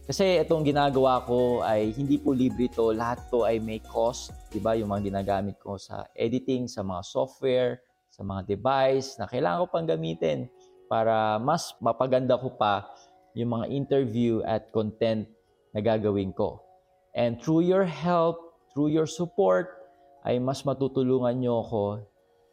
[0.10, 2.90] Kasi itong ginagawa ko ay hindi po libre ito.
[2.90, 4.34] Lahat to ay may cost.
[4.50, 4.74] Diba?
[4.74, 7.78] Yung mga ginagamit ko sa editing, sa mga software,
[8.10, 10.50] sa mga device na kailangan ko pang gamitin
[10.90, 12.90] para mas mapaganda ko pa
[13.38, 15.30] yung mga interview at content
[15.78, 16.69] na gagawin ko.
[17.18, 18.38] And through your help,
[18.74, 19.80] through your support,
[20.28, 21.86] ay mas matutulungan nyo ako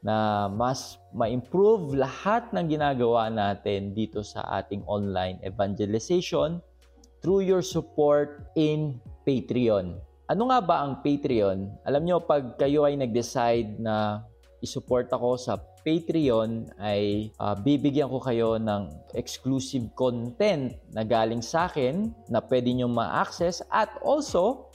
[0.07, 6.63] na mas ma-improve lahat ng ginagawa natin dito sa ating online evangelization
[7.19, 9.99] through your support in Patreon.
[10.31, 11.83] Ano nga ba ang Patreon?
[11.87, 14.23] Alam nyo, pag kayo ay nag-decide na
[14.63, 21.71] isupport ako sa Patreon ay uh, bibigyan ko kayo ng exclusive content na galing sa
[21.71, 24.67] akin na pwede nyo ma-access at also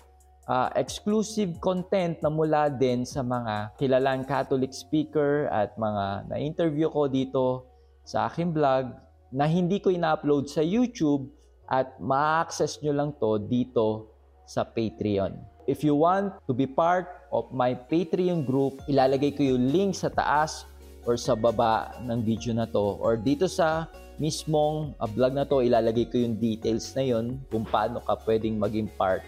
[0.48, 7.12] uh, exclusive content na mula din sa mga kilalang Catholic speaker at mga na-interview ko
[7.12, 7.68] dito
[8.08, 8.96] sa aking vlog
[9.36, 11.28] na hindi ko ina-upload sa YouTube
[11.68, 14.16] at ma-access nyo lang to dito
[14.48, 15.36] sa Patreon.
[15.68, 20.08] If you want to be part of my Patreon group, ilalagay ko yung link sa
[20.08, 20.71] taas
[21.06, 23.90] or sa baba ng video na to or dito sa
[24.22, 28.62] mismong uh, vlog na to, ilalagay ko yung details na yon kung paano ka pwedeng
[28.62, 29.26] maging part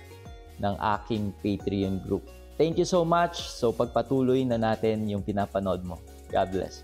[0.62, 2.22] ng aking Patreon group.
[2.62, 3.42] Thank you so much.
[3.50, 5.98] So pagpatuloy na natin yung pinapanood mo.
[6.30, 6.78] God bless.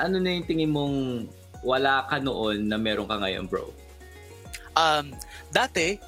[0.00, 1.28] Ano na yung tingin mong
[1.60, 3.68] wala ka noon na meron ka ngayon, bro?
[4.72, 5.12] Um,
[5.52, 6.00] dati,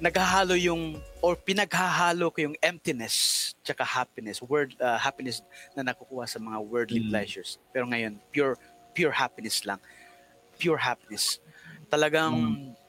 [0.00, 5.42] naghahalo yung or pinaghahalo ko yung emptiness tsaka happiness, word uh, happiness
[5.74, 7.10] na nakukuha sa mga worldly mm.
[7.10, 7.58] pleasures.
[7.74, 8.54] Pero ngayon, pure
[8.94, 9.80] pure happiness lang.
[10.56, 11.42] Pure happiness.
[11.90, 12.86] Talagang mm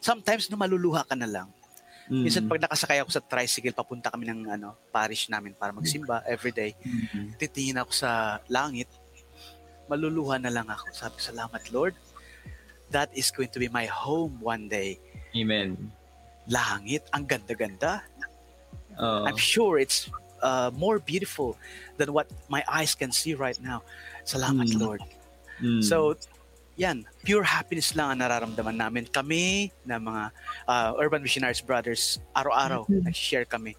[0.00, 1.48] sometimes no maluluha ka na lang.
[2.10, 2.22] Mm-hmm.
[2.26, 6.50] Minsan pag nakasakay ako sa tricycle, papunta kami ng ano, parish namin para magsimba every
[6.50, 6.74] day.
[6.82, 7.38] Mm-hmm.
[7.38, 8.90] Titingin ako sa langit,
[9.86, 10.90] maluluha na lang ako.
[10.90, 11.94] Sabi salamat Lord.
[12.90, 14.98] That is going to be my home one day.
[15.30, 15.94] Amen.
[16.50, 18.02] Langit, ang ganda-ganda.
[18.98, 20.10] Uh, I'm sure it's
[20.42, 21.56] uh, more beautiful
[21.96, 23.86] than what my eyes can see right now.
[24.26, 24.80] Salamat mm.
[24.82, 25.00] Lord.
[25.62, 25.80] Mm.
[25.80, 26.18] So
[26.80, 29.04] yan, pure happiness lang ang nararamdaman namin.
[29.04, 30.22] Kami na mga
[30.64, 33.04] uh, Urban Missionaries Brothers, araw-araw mm-hmm.
[33.04, 33.76] nag-share kami.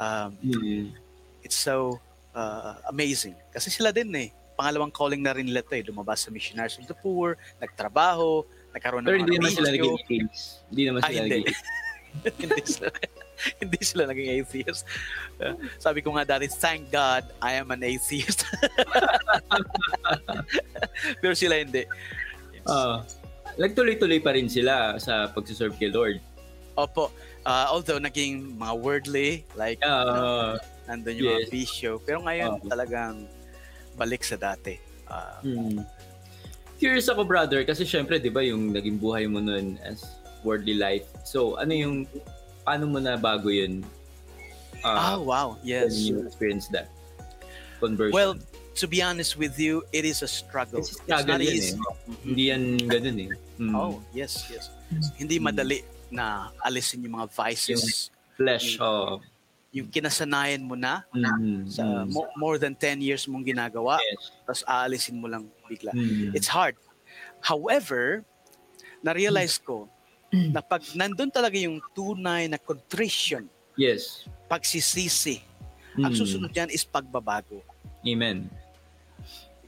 [0.00, 0.96] Um, mm-hmm.
[1.44, 2.00] It's so
[2.32, 3.36] uh, amazing.
[3.52, 4.32] Kasi sila din eh.
[4.56, 5.84] Pangalawang calling na rin nila ito eh.
[5.84, 8.48] Lumabas sa Missionaries of the Poor, nagtrabaho,
[8.78, 9.96] nagkaroon ng Pero hindi naman sila naging
[10.70, 11.34] Hindi naman ah, sila hindi.
[11.34, 11.56] naging
[12.42, 12.88] hindi sila
[13.62, 14.82] hindi sila naging atheist.
[15.38, 18.44] Uh, sabi ko nga dati, thank God I am an atheist.
[21.22, 21.86] Pero sila hindi.
[22.54, 22.66] Yes.
[22.66, 23.02] Uh,
[23.58, 26.18] nagtuloy-tuloy pa rin sila sa pagsiserve kay Lord.
[26.78, 27.10] Opo.
[27.46, 30.52] Uh, although naging mga worldly, like uh, uh,
[30.90, 31.48] nandun yung yes.
[31.48, 31.92] mga bisyo.
[32.02, 33.26] Pero ngayon uh, talagang
[33.98, 34.78] balik sa dati.
[35.08, 35.80] Uh, hmm.
[36.78, 40.06] Curious ako brother kasi syempre 'di ba yung naging buhay mo noon as
[40.46, 41.06] worldly life.
[41.26, 41.94] So ano yung
[42.62, 43.82] paano mo na bago yun?
[44.86, 45.48] Uh, oh, wow.
[45.66, 45.90] Yes.
[45.90, 46.86] When you experience that
[47.82, 48.14] conversion.
[48.14, 48.38] Well,
[48.78, 50.78] to be honest with you, it is a struggle.
[50.78, 51.74] It's, a struggle It's not easy.
[51.74, 51.78] Eh.
[51.78, 52.28] Mm-hmm.
[52.28, 53.30] Hindi yan ganun eh.
[53.58, 53.74] Mm.
[53.74, 54.70] Oh, yes, yes.
[55.18, 55.44] Hindi mm.
[55.50, 55.78] madali
[56.14, 57.82] na alisin yung mga vices.
[57.82, 59.18] Yung flesh, yung, oh.
[59.72, 61.68] Yung kinasanayan mo na mm-hmm.
[61.68, 64.32] sa mo, more than 10 years mong ginagawa, yes.
[64.48, 65.92] tapos aalisin mo lang bigla.
[65.92, 66.32] Mm-hmm.
[66.32, 66.74] It's hard.
[67.44, 68.24] However,
[69.04, 69.86] na-realize ko
[70.28, 70.52] Mm.
[70.52, 73.48] na pag nandun talaga yung tunay na contrition,
[73.80, 75.40] yes, pagsisisi,
[75.96, 76.04] mm.
[76.04, 77.64] ang susunod yan is pagbabago.
[78.04, 78.44] Amen.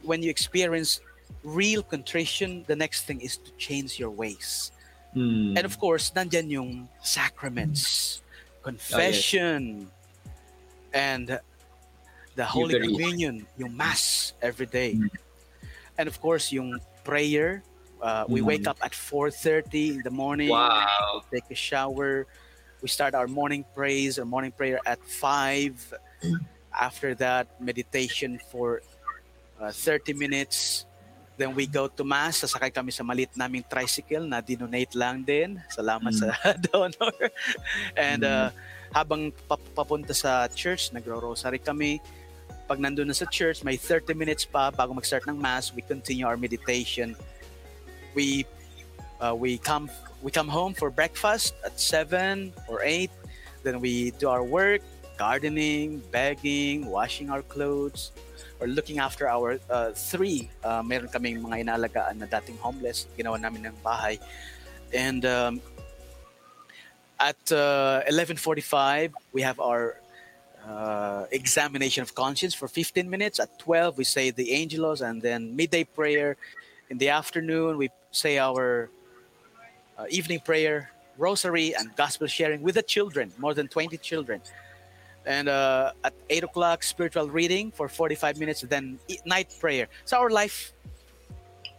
[0.04, 1.00] When you experience
[1.40, 4.72] real contrition, the next thing is to change your ways.
[5.16, 5.56] Mm.
[5.56, 8.20] And of course, nandyan yung sacraments,
[8.62, 9.90] confession, oh,
[10.25, 10.35] yes.
[10.92, 11.40] and
[12.37, 12.90] the Holy Eucharist.
[12.90, 14.94] Communion, yung Mass every day.
[14.94, 15.11] Mm.
[15.99, 17.62] And of course, yung prayer.
[18.01, 18.68] Uh, we wake Mm.
[18.73, 20.49] up at 4.30 in the morning.
[20.49, 21.23] Wow.
[21.31, 22.27] Take a shower.
[22.81, 25.92] We start our morning praise or morning prayer at 5.
[26.73, 28.81] After that, meditation for
[29.61, 30.87] uh, 30 minutes.
[31.40, 32.44] Then we go to Mass.
[32.44, 35.57] Sasakay kami sa malit naming tricycle na dinonate lang din.
[35.72, 36.37] Salamat sa
[36.68, 37.16] donor.
[37.96, 38.53] And uh,
[38.92, 41.96] habang pap- papunta sa church, nagro-rosary kami.
[42.68, 45.72] Pag nandun na sa church, may 30 minutes pa bago mag-start ng Mass.
[45.72, 47.16] We continue our meditation.
[48.12, 48.44] We
[49.16, 49.88] uh, we come
[50.20, 53.09] we come home for breakfast at 7 or 8.
[53.64, 54.85] Then we do our work,
[55.16, 58.12] gardening, begging, washing our clothes,
[58.61, 60.51] or looking after our uh, three.
[60.62, 63.07] Uh, meron kaming mga inalagaan na dating homeless.
[63.16, 64.20] Ginawa namin ng bahay.
[64.92, 65.61] And um,
[67.18, 69.96] at uh, 11.45, we have our
[70.66, 73.40] uh, examination of conscience for 15 minutes.
[73.40, 76.37] At 12, we say the Angelos and then midday prayer.
[76.90, 78.90] In the afternoon, we say our
[79.99, 84.40] uh, evening prayer, rosary, and gospel sharing with the children, more than 20 children.
[85.26, 89.88] And uh, at 8 o'clock, spiritual reading for 45 minutes, then e- night prayer.
[90.04, 90.72] So our life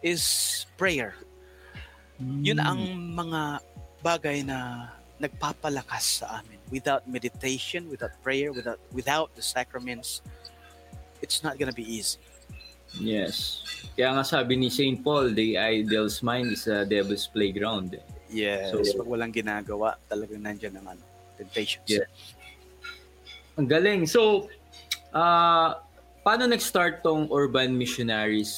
[0.03, 1.15] is prayer.
[2.21, 2.79] Yun ang
[3.17, 3.65] mga
[4.05, 6.61] bagay na nagpapalakas sa amin.
[6.69, 10.21] Without meditation, without prayer, without without the sacraments,
[11.21, 12.21] it's not gonna be easy.
[13.01, 13.63] Yes.
[13.95, 14.99] Kaya nga sabi ni St.
[15.01, 17.97] Paul, the idol's mind is a devil's playground.
[18.29, 21.03] Yes, So- pag walang ginagawa, talagang nandyan ang ano,
[21.37, 21.87] temptations.
[21.89, 22.05] Yeah.
[23.59, 24.07] Ang galing.
[24.07, 24.47] So,
[25.11, 25.81] ah
[26.21, 28.53] paano nag-start tong Urban Missionaries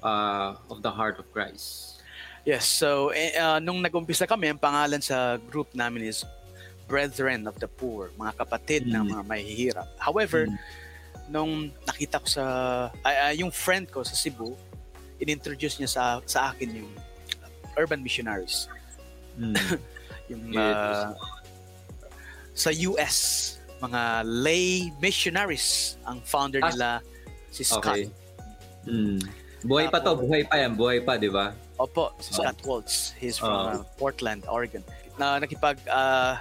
[0.00, 1.98] ah, of the Heart of Christ?
[2.48, 6.24] Yes, so uh, nung nag-umpisa kami, ang pangalan sa group namin is
[6.88, 9.12] Brethren of the Poor, mga kapatid ng Mm.
[9.12, 9.88] mga mahihirap.
[10.00, 10.56] However, Mm.
[11.28, 11.52] nung
[11.84, 12.44] nakita ko sa,
[13.04, 14.56] ay, ay, yung friend ko sa Cebu,
[15.20, 16.90] inintroduce niya sa, sa akin yung
[17.76, 18.66] Urban Missionaries.
[20.30, 20.62] Yung Yes.
[20.62, 21.10] uh,
[22.54, 23.16] sa US,
[23.80, 26.88] mga lay missionaries ang founder Ah, nila
[27.48, 27.96] si Scott.
[27.96, 28.02] Okay.
[28.84, 29.20] Mm.
[29.60, 31.52] Buhay pa to, buhay pa yan, buhay pa, di ba?
[31.76, 33.12] Opo, si Scott Waltz.
[33.16, 33.76] He's from Ah.
[33.76, 34.80] uh, Portland, Oregon.
[35.16, 36.40] Na nakipag uh,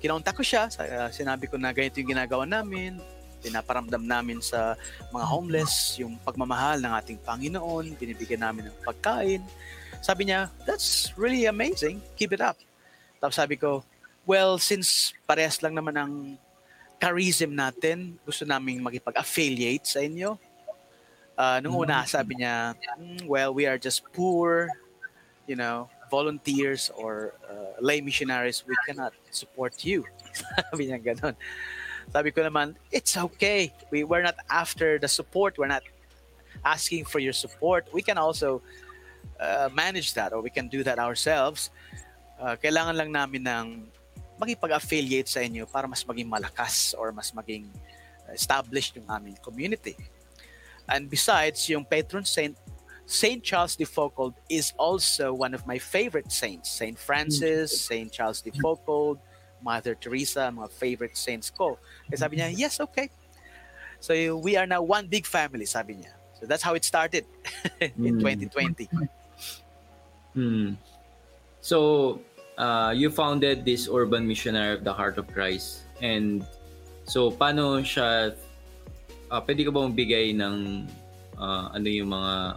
[0.00, 2.96] kinontak ko siya, uh, sinabi ko na ganito yung ginagawa namin,
[3.40, 4.72] pinaparamdam namin sa
[5.12, 9.44] mga homeless yung pagmamahal ng ating Panginoon, binibigyan namin ng pagkain.
[10.00, 12.00] Sabi niya, that's really amazing.
[12.16, 12.56] Keep it up.
[13.20, 13.84] Tapos sabi ko,
[14.24, 16.12] well, since parehas lang naman ang
[16.96, 20.40] charism natin, gusto naming makipag-affiliate sa inyo.
[21.36, 24.72] Uh, nung una, sabi niya, "Mm, well, we are just poor,
[25.44, 28.64] you know, volunteers or uh, lay missionaries.
[28.66, 30.04] We cannot support you.
[30.72, 31.36] sabi niya ganun.
[32.08, 33.74] Sabi ko naman, it's okay.
[33.90, 35.58] We, we're not after the support.
[35.58, 35.82] We're not
[36.64, 37.86] asking for your support.
[37.92, 38.62] We can also
[39.40, 41.70] uh, manage that or we can do that ourselves.
[42.38, 43.66] Uh, kailangan lang namin ng
[44.38, 47.68] makipag-affiliate sa inyo para mas maging malakas or mas maging
[48.32, 49.96] established yung aming community.
[50.86, 52.54] And besides, yung patron saint,
[53.06, 56.70] Saint Charles de Foucauld is also one of my favorite saints.
[56.74, 59.18] Saint Francis, Saint Charles de Foucauld,
[59.62, 61.78] Mother Teresa, mga favorite saints ko.
[62.10, 63.10] Kaya sabi niya, yes, okay.
[64.02, 66.12] So we are now one big family, sabi niya.
[66.38, 67.24] So that's how it started
[67.80, 68.50] in Mm.
[68.50, 68.90] 2020.
[70.34, 70.74] Hmm.
[71.62, 72.20] So,
[72.58, 75.84] uh, you founded this Urban Missionary of the Heart of Christ.
[76.00, 76.44] And
[77.04, 78.34] so, paano siya,
[79.30, 80.88] uh, pwede ka bang bigay ng
[81.38, 82.56] uh, ano yung mga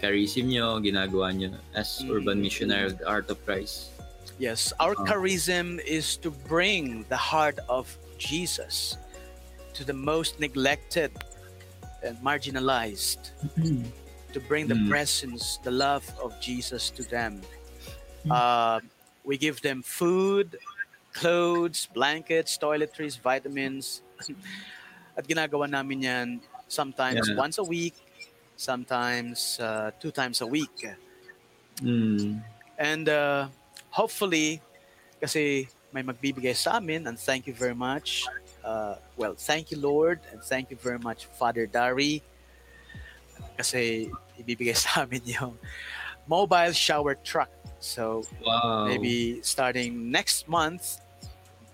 [0.00, 2.10] charism nyo, ginagawa nyo as Mm.
[2.16, 3.92] Urban Missionary of the Heart of Christ?
[4.40, 5.04] Yes, our Oh.
[5.04, 8.96] charism is to bring the heart of Jesus
[9.76, 11.12] to the most neglected
[12.00, 13.36] and marginalized,
[14.32, 14.88] to bring the Mm.
[14.88, 17.44] presence, the love of Jesus to them.
[18.28, 18.80] Uh,
[19.30, 20.58] we give them food,
[21.14, 24.02] clothes, blankets, toiletries, vitamins.
[25.16, 26.28] At ginagawa namin yan
[26.66, 27.38] sometimes Yeah.
[27.38, 27.94] once a week,
[28.58, 30.74] sometimes uh, two times a week.
[31.78, 32.42] Mm.
[32.74, 33.46] And uh,
[33.94, 34.58] hopefully,
[35.22, 38.26] kasi may magbibigay sa amin, and thank you very much.
[38.66, 42.18] Uh, well, thank you, Lord, and thank you very much, Father Dari,
[43.54, 45.54] kasi ibibigay sa amin yung
[46.26, 47.50] mobile shower truck.
[47.80, 48.86] So, Wow.
[48.86, 51.00] maybe starting next month,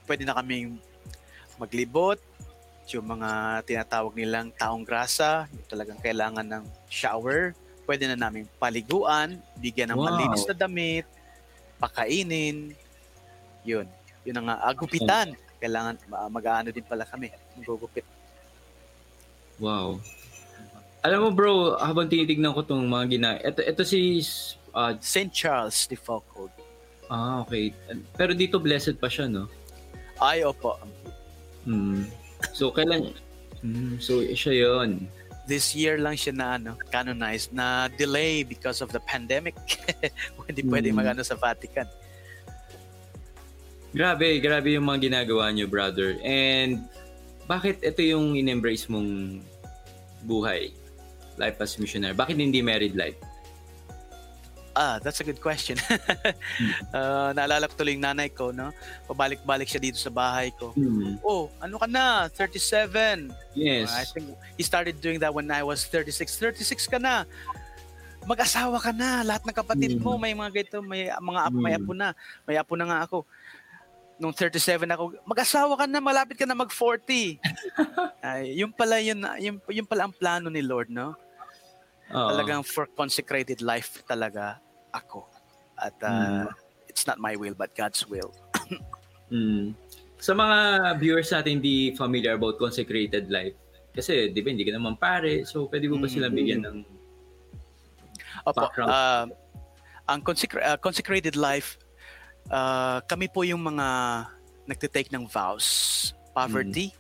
[0.07, 0.79] pwede na kaming
[1.59, 2.23] maglibot,
[2.87, 7.51] yung mga tinatawag nilang taong grasa, yung talagang kailangan ng shower,
[7.83, 10.07] pwede na namin paliguan, bigyan ng Wow.
[10.07, 11.07] malinis na damit,
[11.83, 12.71] pakainin,
[13.67, 13.91] yun.
[14.23, 15.35] Yun ang agupitan.
[15.59, 18.07] Kailangan ma- mag-aano din pala kami, magugupit.
[19.59, 19.99] Wow.
[21.03, 23.31] Alam mo bro, habang tinitignan ko tong mga gina...
[23.43, 24.23] Ito, ito si...
[24.77, 25.33] Uh, St.
[25.33, 26.53] Charles de Foucauld.
[27.09, 27.73] Ah, okay.
[28.13, 29.49] Pero dito blessed pa siya, no?
[30.21, 30.77] Ay, opo.
[31.65, 32.05] Hmm.
[32.53, 33.17] So, kailan...
[33.65, 35.09] Hmm, so, siya yon
[35.49, 39.57] This year lang siya na ano, canonized, na delay because of the pandemic.
[40.51, 41.01] Hindi pwede Hmm.
[41.01, 41.89] magano sa Vatican.
[43.97, 46.21] Grabe, grabe yung mga ginagawa niyo, brother.
[46.21, 46.85] And
[47.49, 49.41] bakit ito yung in-embrace mong
[50.29, 50.75] buhay?
[51.41, 52.13] Life as missionary.
[52.13, 53.17] Bakit hindi married life?
[54.77, 55.81] Ah, that's a good question.
[56.93, 58.77] uh, naalala ko tuloy yung nanay ko, no?
[59.09, 60.77] Pabalik-balik siya dito sa bahay ko.
[60.77, 61.17] Hmm.
[61.25, 62.29] Oh, ano ka na?
[62.29, 63.33] 37.
[63.57, 63.89] Yes.
[63.89, 66.29] I think he started doing that when I was 36.
[66.29, 67.25] 36 ka na.
[68.29, 69.25] Mag-asawa ka na.
[69.25, 70.03] Lahat ng kapatid Mm.
[70.05, 71.81] mo may mga ganito, may mga apo, may Mm.
[71.81, 72.09] apo na.
[72.45, 73.25] May apo na nga ako.
[74.21, 77.41] Nung 37 ako, mag-asawa ka na, malapit ka na mag-40.
[78.21, 81.17] Ay, yung pala yun, yung, yung pala ang plano ni Lord, no?
[82.13, 82.29] Oo.
[82.29, 84.61] Talagang for consecrated life talaga
[84.97, 85.29] ako.
[85.77, 86.49] At uh,
[86.89, 88.33] it's not my will but God's will.
[89.27, 89.75] Mm.
[90.23, 90.59] Sa mga
[90.97, 93.59] viewers natin hindi familiar about consecrated life,
[93.91, 96.15] kasi di ba hindi ka naman pare, so pwede mo ba Mm.
[96.15, 96.77] silang bigyan ng
[98.47, 98.87] Opo, Background.
[98.87, 99.27] uh,
[100.07, 101.75] ang consecra- uh, consecrated life,
[102.55, 103.87] uh, kami po yung mga
[104.65, 105.67] nagtitake ng vows.
[106.31, 106.95] Poverty,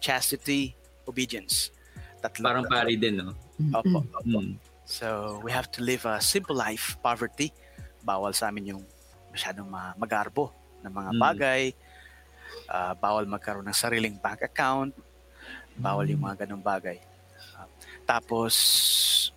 [0.00, 0.72] chastity,
[1.04, 1.76] obedience.
[2.20, 2.40] Tatlo.
[2.40, 3.36] parang pare din, no?
[3.76, 4.38] Opo, opo.
[4.40, 4.56] Mm.
[4.90, 6.98] So, we have to live a simple life.
[6.98, 7.54] Poverty,
[8.02, 8.82] bawal sa amin yung
[9.30, 10.50] masyadong ma- magarbo
[10.82, 11.20] ng mga Mm.
[11.22, 11.62] bagay.
[12.66, 14.90] Ah, bawal magkaroon ng sariling bank account.
[15.78, 16.98] Bawal yung mga ganong bagay.
[17.54, 17.70] Ah,
[18.02, 18.50] tapos,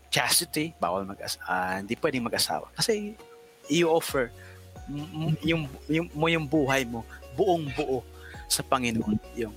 [0.09, 2.73] chastity, bawal mag ah, hindi pwedeng mag-asawa.
[2.73, 3.13] Kasi,
[3.69, 4.33] you offer
[4.89, 7.05] m- m- yung, yung, mo yung buhay mo,
[7.37, 8.01] buong buo
[8.49, 9.21] sa Panginoon.
[9.37, 9.53] Yung,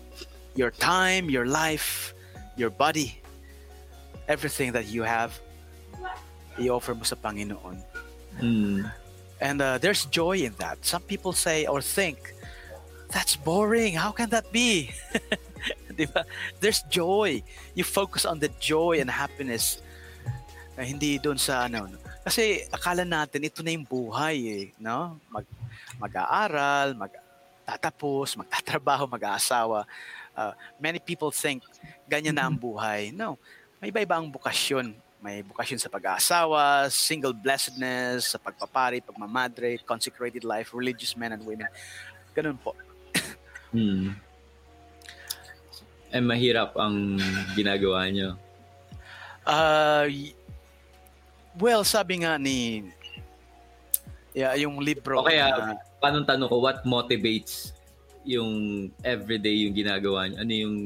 [0.53, 2.13] your time, your life,
[2.53, 3.17] your body,
[4.29, 5.33] everything that you have,
[6.59, 7.77] i-offer mo sa Panginoon.
[8.41, 8.91] Mm.
[9.41, 10.81] And uh, there's joy in that.
[10.85, 12.35] Some people say or think,
[13.13, 13.95] that's boring.
[13.95, 14.91] How can that be?
[15.97, 16.25] Di ba?
[16.61, 17.43] There's joy.
[17.75, 19.81] You focus on the joy and happiness.
[20.77, 21.89] na hindi doon sa ano.
[21.89, 21.99] no?
[22.23, 25.17] Kasi akala natin ito na yung buhay eh, no?
[25.33, 25.49] Mag
[25.97, 29.89] mag-aaral, magtatapos, magtatrabaho, mag-aasawa.
[30.37, 31.65] Uh, many people think
[32.05, 33.09] ganyan na ang buhay.
[33.17, 33.41] No.
[33.81, 34.93] May iba-iba ang bukasyon.
[35.21, 41.69] May bukasyon sa pag-aasawa, single blessedness, sa pagpapari, pagmamadre, consecrated life, religious men and women.
[42.37, 42.77] Ganun po.
[43.73, 44.15] Mm.
[46.13, 47.19] Eh, mahirap ang
[47.59, 48.39] ginagawa nyo.
[49.43, 50.37] Uh, y-
[51.59, 52.87] well, sabi nga ni
[54.37, 55.25] yeah, yung libro.
[55.25, 57.73] O kaya, na- paano tanong ko, what motivates
[58.27, 60.37] yung everyday yung ginagawa nyo?
[60.45, 60.77] Ano yung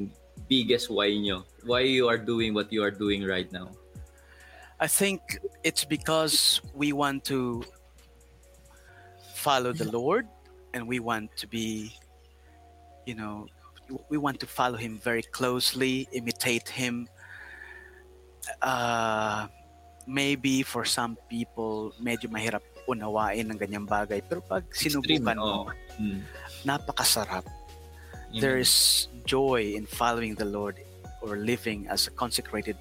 [0.46, 1.42] biggest why nyo?
[1.66, 3.68] Why you are doing what you are doing right now?
[4.80, 5.20] I think
[5.62, 7.62] it's because we want to
[9.36, 10.26] follow the Lord
[10.72, 11.92] and we want to be,
[13.04, 13.46] you know,
[14.08, 17.08] we want to follow Him very closely, imitate Him.
[18.62, 19.48] Uh,
[20.06, 24.24] maybe for some people, medyo mahirap unawain ng ganyang bagay.
[24.24, 25.62] Pero pag sinubukan mo, oo.
[26.00, 26.24] Mm.
[26.64, 27.44] napakasarap.
[28.32, 30.80] There is joy in following the Lord
[31.20, 32.78] or living as a consecrated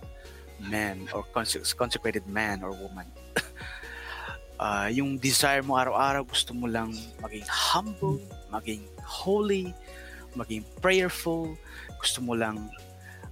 [0.68, 3.08] man or conse- consecrated man or woman.
[4.60, 6.92] Ah, yung desire mo araw-araw, gusto mo lang
[7.24, 8.20] maging humble,
[8.52, 9.72] maging holy,
[10.36, 11.56] maging prayerful,
[11.96, 12.68] gusto mo lang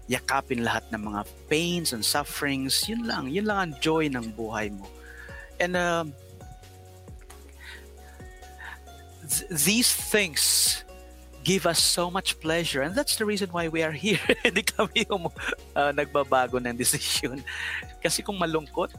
[0.07, 2.87] yakapin lahat ng mga pains and sufferings.
[2.87, 4.87] Yun lang, yun lang ang joy ng buhay mo.
[5.59, 6.15] And um,
[9.27, 10.86] th- these things
[11.47, 14.19] give us so much pleasure and that's the reason why we are here.
[14.43, 15.31] Hindi kami yung
[15.71, 17.39] uh, nagbabago ng desisyon.
[18.03, 18.91] Kasi kung malungkot,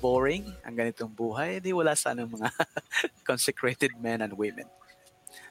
[0.00, 2.48] boring ang ganitong buhay, di wala sana mga
[3.28, 4.64] consecrated men and women.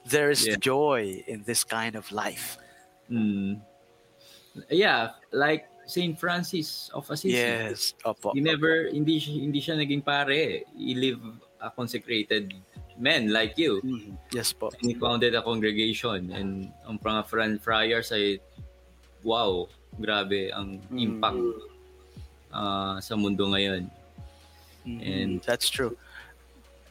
[0.02, 0.58] There is Yeah.
[0.58, 2.58] joy in this kind of life.
[3.06, 3.62] Mm.
[4.66, 7.38] Yeah, like Saint Francis of Assisi.
[7.38, 7.94] Yes.
[8.02, 8.34] Opo.
[8.34, 10.66] He never, hindi, hindi siya naging pare.
[10.74, 11.22] He lived
[11.62, 12.50] a consecrated
[13.00, 13.80] man like you.
[13.80, 14.12] Mhm.
[14.30, 14.68] Yes po.
[14.76, 16.28] And he founded a congregation.
[16.30, 18.38] And ang mga fran- friars ay,
[19.24, 21.00] wow, grabe ang Mm.
[21.00, 21.40] impact
[22.52, 23.88] ah, sa mundo ngayon.
[24.84, 25.00] Mhm.
[25.00, 25.96] And- that's true.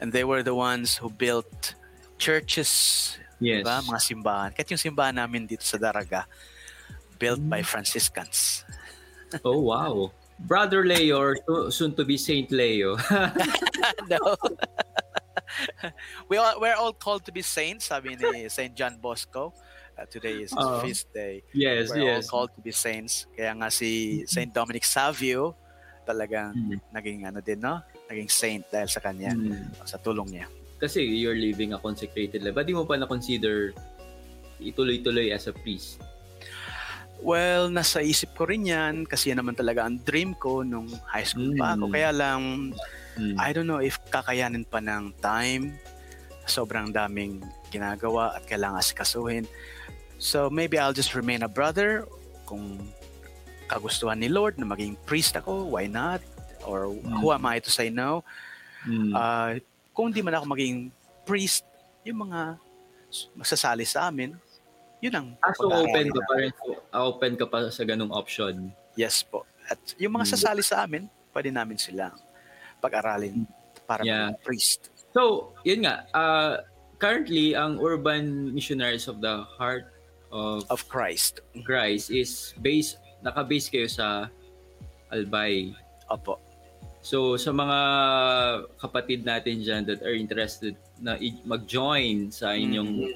[0.01, 1.75] And they were the ones who built
[2.17, 3.61] churches, Yes.
[3.63, 3.83] diba?
[3.85, 4.49] Mga simbahan.
[4.55, 6.25] Kahit yung simbahan namin dito sa Daraga,
[7.15, 7.69] built by Mm.
[7.69, 8.63] Franciscans.
[9.45, 10.09] Oh, wow.
[10.39, 11.37] Brother Leo, or
[11.69, 12.97] soon to be Saint Leo.
[14.09, 14.17] no.
[16.29, 19.53] we all, we're all called to be saints, sabi ni Saint John Bosco.
[19.99, 20.79] Uh, today is his Oo.
[20.79, 21.43] feast day.
[21.51, 22.31] Yes, We're all yes.
[22.31, 23.27] called to be saints.
[23.35, 25.59] Kaya nga si Saint Dominic Savio
[26.07, 26.79] talagang Mm.
[26.89, 27.83] naging ano din, no?
[28.07, 29.75] Naging saint dahil sa kanya, Mm.
[29.83, 30.47] sa tulong niya.
[30.79, 32.55] Kasi you're living a consecrated life.
[32.55, 33.75] Ba't di mo pa na-consider
[34.57, 35.99] ituloy-tuloy as a priest?
[37.19, 41.27] Well, nasa isip ko rin yan kasi yan naman talaga ang dream ko nung high
[41.27, 41.91] school pa ako.
[41.91, 41.93] Mm.
[41.93, 42.41] Kaya lang,
[43.19, 43.35] Mm.
[43.35, 45.75] I don't know if kakayanin pa ng time.
[46.47, 49.43] Sobrang daming ginagawa at kailangan asikasuhin.
[50.17, 52.07] So maybe I'll just remain a brother.
[52.47, 52.79] Kung
[53.67, 56.23] kagustuhan ni Lord na maging priest ako, why not?
[56.63, 58.23] Or who am I to say no?
[58.83, 59.11] Mm.
[59.11, 59.53] Ah,
[59.93, 60.89] kung di man ako maging
[61.23, 61.67] priest,
[62.01, 62.57] yung mga
[63.35, 64.33] masasali sa amin,
[64.99, 66.51] yun ang Ah, so open ka pa rin.
[66.89, 68.71] ah, Open ka pa sa ganung option.
[68.95, 69.45] Yes po.
[69.69, 70.33] At yung mga Mm.
[70.33, 72.09] sasali sa amin, pwede namin sila
[72.79, 73.43] pag-aralin
[73.85, 74.33] para Yeah.
[74.41, 74.89] priest.
[75.11, 76.05] So, yun nga.
[76.13, 76.61] ah,
[76.97, 79.89] currently, ang Urban Missionaries of the Heart
[80.29, 81.41] of Of Christ.
[81.65, 84.29] Christ is based, naka-base kayo sa
[85.09, 85.73] Albay.
[86.07, 86.37] Opo.
[87.01, 87.79] So, sa mga
[88.77, 91.15] kapatid natin dyan that are interested na
[91.47, 93.09] mag-join sa inyong,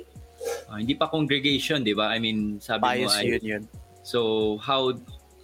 [0.66, 2.10] ah, hindi pa congregation, di ba?
[2.10, 3.64] I mean, sabi mo Bias ay, yun yun.
[4.02, 4.96] so how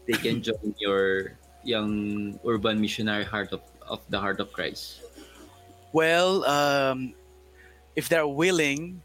[0.09, 1.91] they can join your yung
[2.47, 5.01] urban missionary heart of, of the heart of Christ?
[5.91, 7.13] Well, um,
[7.95, 9.01] if they're willing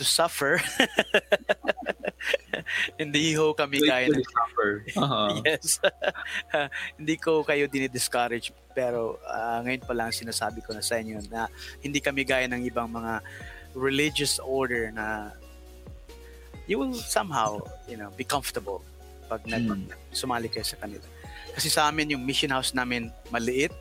[0.00, 0.56] to suffer,
[3.00, 4.24] hindi ho kami kaya ng
[4.96, 5.40] Uh-huh.
[5.44, 5.80] yes.
[6.98, 11.44] hindi ko kayo dinidiscourage pero ah, ngayon pa lang sinasabi ko na sa inyo na
[11.84, 13.20] hindi kami gaya ng ibang mga
[13.76, 15.32] religious order na
[16.64, 18.80] you will somehow, you know, be comfortable
[19.28, 19.90] pag nag Mm.
[20.14, 21.04] sumali kayo sa kanila.
[21.52, 23.72] Kasi sa amin yung mission house namin maliit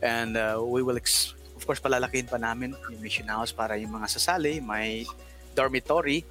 [0.00, 3.92] and uh, we will ex- of course palalakihin pa namin yung mission house para yung
[3.92, 5.04] mga sasali may
[5.56, 6.24] dormitory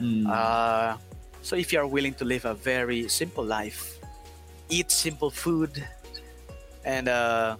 [0.00, 0.26] Mm.
[0.26, 0.96] Uh,
[1.42, 3.98] so if you are willing to live a very simple life,
[4.68, 5.84] eat simple food,
[6.84, 7.56] and uh,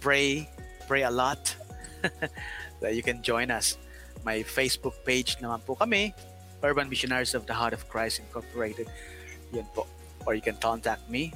[0.00, 0.48] pray,
[0.86, 1.54] pray a lot,
[2.80, 3.78] that you can join us.
[4.24, 6.14] My Facebook page naman po kami,
[6.62, 8.90] Urban Missionaries of the Heart of Christ Incorporated.
[9.54, 9.86] Yan po.
[10.26, 11.30] Or you can contact me,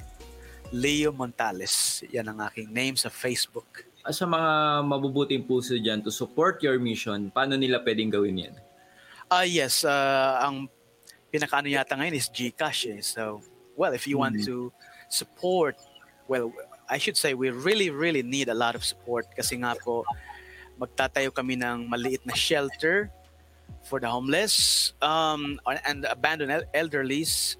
[0.75, 2.03] Leo Montales.
[2.11, 3.87] Yan ang aking name sa Facebook.
[4.01, 8.55] sa mga mabubuting puso dyan to support your mission, paano nila pwedeng gawin yan?
[9.29, 10.65] Ah yes, uh, ang
[11.29, 12.89] pinakaano yata ngayon is GCash.
[12.89, 12.99] Eh.
[13.05, 13.45] So,
[13.77, 14.45] well, if you want Mhm.
[14.49, 14.55] to
[15.07, 15.77] support,
[16.25, 16.49] well,
[16.89, 20.01] I should say we really, really need a lot of support kasi nga po
[20.81, 23.13] magtatayo kami ng maliit na shelter
[23.85, 27.53] for the homeless um, and abandoned el- elderlies.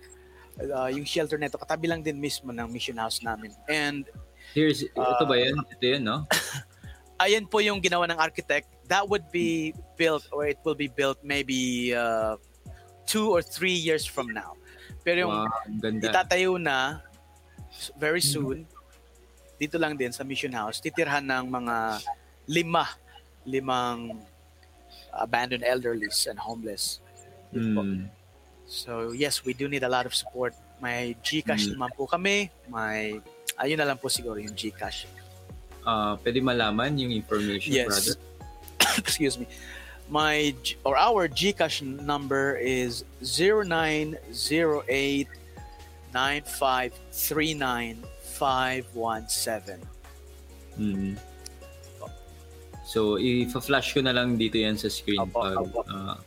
[0.60, 3.52] Uh, yung shelter nito katabi lang din mismo ng mission house namin.
[3.72, 4.04] And
[4.52, 5.24] Here's, ito Ah.
[5.24, 5.56] ba yan?
[5.56, 6.28] Ito yun, no?
[7.24, 8.68] ayan po yung ginawa ng architect.
[8.90, 12.36] That would be built or it will be built maybe uh,
[13.06, 14.58] two or three years from now.
[15.06, 16.10] Pero yung Wow, ganda.
[16.10, 17.00] itatayo na
[17.96, 18.68] very soon,
[19.56, 21.76] dito lang din sa Mission House, titirhan ng mga
[22.50, 22.86] lima,
[23.46, 24.18] limang
[25.14, 27.00] abandoned elderlies and homeless.
[27.54, 28.10] Mm.
[28.72, 30.56] So yes, we do need a lot of support.
[30.80, 31.76] May GCash Mm.
[31.76, 32.48] naman po kami.
[32.72, 33.20] May,
[33.60, 35.12] ayun na lang po siguro yung GCash.
[35.84, 38.16] Ah, pwede malaman yung information, brother?
[38.16, 38.98] Yes.
[39.02, 39.44] Excuse me.
[40.08, 40.56] My
[40.88, 45.28] or our GCash number is 0908
[48.52, 49.80] 9539517.
[50.80, 51.16] Mm.
[52.84, 55.80] So, if i-flash ko na lang dito yan sa screen Opo, pag, opo.
[55.88, 56.20] ah,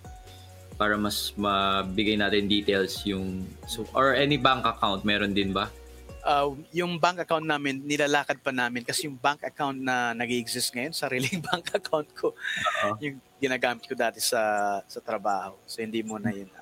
[0.85, 5.72] para mas mabigay natin details yung so or any bank account meron din ba?
[6.20, 10.76] Uh, yung bank account namin, nilalakad pa namin kasi yung bank account na nag exist
[10.76, 12.97] ngayon, sariling bank account ko, Oo.
[13.05, 14.41] yung ginagamit ko dati sa
[14.85, 15.57] sa trabaho.
[15.64, 16.53] So hindi mo na yun.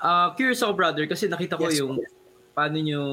[0.00, 2.00] Ah, curious ako brother kasi nakita ko Yes, yung
[2.56, 3.04] paano nyo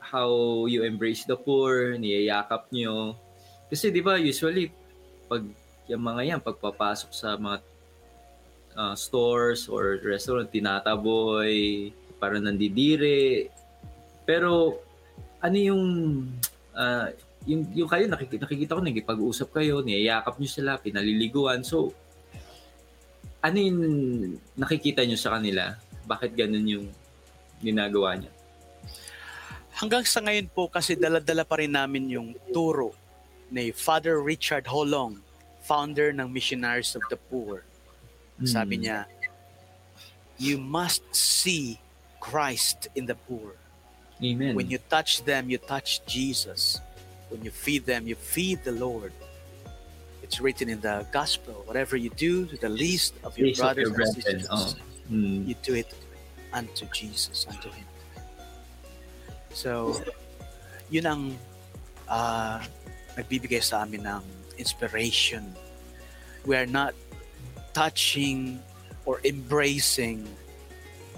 [0.00, 0.28] how
[0.68, 3.16] you embrace the poor, niyayakap nyo.
[3.72, 4.72] Kasi di ba usually
[5.28, 5.44] pag
[5.88, 7.64] yung mga yan pagpapasok sa mga
[8.78, 11.90] ah, stores or restaurant tinataboy,
[12.22, 13.50] parang nandidire.
[14.22, 14.78] Pero
[15.42, 15.84] ano yung
[16.78, 17.10] ah,
[17.42, 21.66] yung, yung kayo nakikita, nakikita ko nagipag-usap kayo, niyayakap nyo sila, pinaliliguan.
[21.66, 21.90] So
[23.42, 23.80] ano yung
[24.54, 25.74] nakikita nyo sa kanila?
[26.06, 26.86] Bakit ganun yung
[27.58, 28.32] ginagawa niya?
[29.78, 32.94] Hanggang sa ngayon po kasi dala-dala pa rin namin yung turo
[33.46, 35.22] ni Father Richard Holong,
[35.62, 37.62] founder ng Missionaries of the Poor.
[38.44, 39.06] Sabi niya,
[40.38, 41.80] you must see
[42.20, 43.58] Christ in the poor.
[44.22, 44.54] Amen.
[44.54, 46.78] When you touch them, you touch Jesus.
[47.30, 49.12] When you feed them, you feed the Lord.
[50.22, 51.62] It's written in the gospel.
[51.66, 54.74] Whatever you do to the least of your Least of brothers your and sisters, Oh.
[55.10, 55.48] Mm.
[55.48, 55.94] you do it
[56.52, 57.86] unto Jesus, unto Him.
[59.56, 59.96] So,
[60.90, 61.22] yun ang
[62.08, 62.60] ah,
[63.16, 64.22] nagbibigay sa amin ng
[64.60, 65.48] inspiration.
[66.44, 66.92] We are not
[67.72, 68.60] touching
[69.04, 70.26] or embracing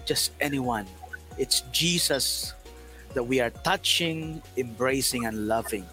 [0.07, 0.87] just anyone.
[1.39, 2.55] It's Jesus
[3.15, 5.87] that we are touching, embracing, and loving.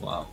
[0.00, 0.28] Wow.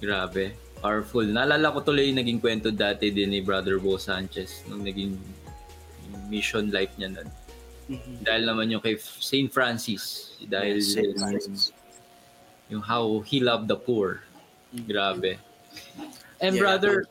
[0.00, 0.52] Grabe.
[0.80, 1.28] Powerful.
[1.28, 5.16] Naalala ko tuloy yung naging kwento dati din ni Brother Bo Sanchez nung naging
[6.08, 7.28] yung mission life niya nun.
[8.24, 9.50] Dahil naman yung kay St.
[9.52, 10.36] Francis.
[10.46, 11.60] Dahil Yes, Saint yung, Francis.
[12.70, 14.24] yung how he loved the poor.
[14.86, 15.36] Grabe.
[16.40, 16.62] And Yeah.
[16.64, 17.04] brother,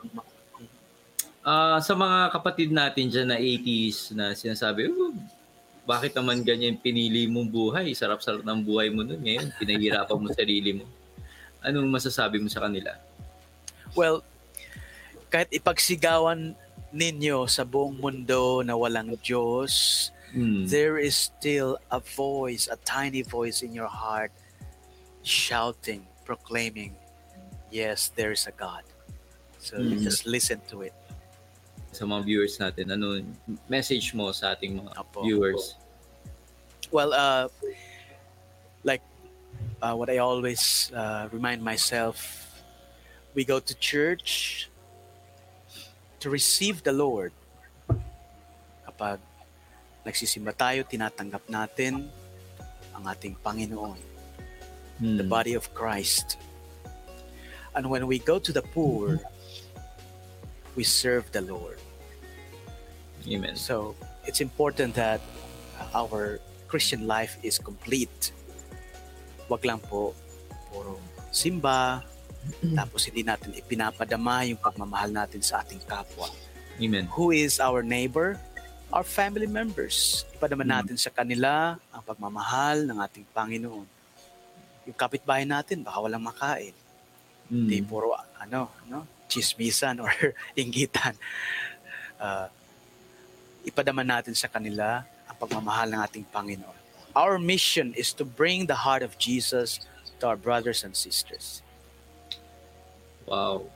[1.46, 5.14] ah sa mga kapatid natin dyan na 80s na sinasabi, "Oh,
[5.86, 7.94] bakit naman ganyan pinili mong buhay?
[7.94, 9.50] Sarap-sarap ng buhay mo nun ngayon.
[9.58, 10.86] Pinahirapan mo sarili mo.
[11.66, 12.94] Anong masasabi mo sa kanila?
[13.98, 14.22] Well,
[15.30, 16.54] kahit ipagsigawan
[16.94, 20.70] ninyo sa buong mundo na walang Diyos, Hmm.
[20.70, 24.30] there is still a voice, a tiny voice in your heart
[25.26, 26.94] shouting, proclaiming,
[27.74, 28.86] yes, there is a God.
[29.60, 30.04] So you Mm.
[30.04, 30.96] just listen to it.
[31.92, 33.20] Sa mga viewers natin, ano
[33.68, 35.22] message mo sa ating mga Apo.
[35.22, 35.76] viewers?
[36.90, 37.52] Well, uh,
[38.82, 39.04] like
[39.82, 42.24] uh, what I always uh, remind myself,
[43.36, 44.66] we go to church
[46.20, 47.32] to receive the Lord.
[48.86, 49.20] Kapag
[50.02, 52.08] nagsisimba tayo, tinatanggap natin
[52.92, 54.00] ang ating Panginoon,
[55.00, 55.16] Hmm.
[55.16, 56.36] the body of Christ.
[57.72, 59.20] And when we go to the poor,
[60.80, 61.76] we serve the Lord.
[63.28, 63.60] Amen.
[63.60, 65.20] So it's important that
[65.92, 66.40] our
[66.72, 68.32] Christian life is complete.
[69.52, 70.16] Wag lang po
[70.72, 70.96] puro
[71.36, 72.00] simba,
[72.72, 76.32] tapos hindi natin ipinapadama yung pagmamahal natin sa ating kapwa.
[76.80, 77.12] Amen.
[77.12, 78.40] Who is our neighbor?
[78.96, 80.24] Our family members.
[80.40, 80.72] Ipadama Mm.
[80.72, 83.86] natin sa kanila ang pagmamahal ng ating Panginoon.
[84.88, 86.74] Yung kapitbahay natin, baka walang makain.
[87.52, 87.68] Hmm.
[87.68, 89.19] Hindi puro ano, no?
[89.30, 90.12] Chismisan or
[90.58, 91.14] inggitan.
[92.20, 92.50] Uh,
[93.64, 96.78] ipadama natin sa kanila ang pagmamahal ng ating Panginoon.
[97.14, 99.86] Our mission is to bring the heart of Jesus
[100.20, 101.62] to our brothers and sisters.
[103.26, 103.70] Wow.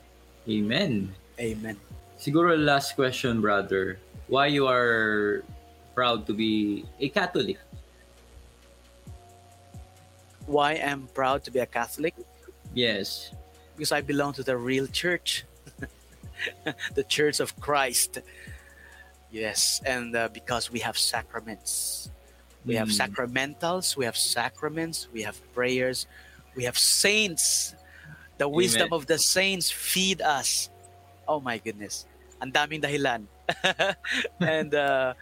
[0.48, 1.14] Amen.
[1.38, 1.78] Amen.
[2.18, 3.98] Siguro last question, brother.
[4.28, 5.42] Why you are
[5.94, 7.58] proud to be a Catholic?
[10.46, 12.14] Why I'm proud to be a Catholic?
[12.74, 13.32] Yes.
[13.76, 15.44] Because I belong to the real church,
[16.94, 18.18] the Church of Christ.
[19.30, 22.10] Yes, and uh, because we have sacraments.
[22.64, 22.96] We have Mm.
[22.96, 26.06] sacramentals, we have sacraments, we have prayers,
[26.56, 27.74] we have saints.
[28.38, 28.98] The wisdom Amen.
[28.98, 30.70] of the saints feed us.
[31.28, 32.06] Oh my goodness.
[32.40, 33.26] Ang daming dahilan.
[34.40, 35.14] and uh,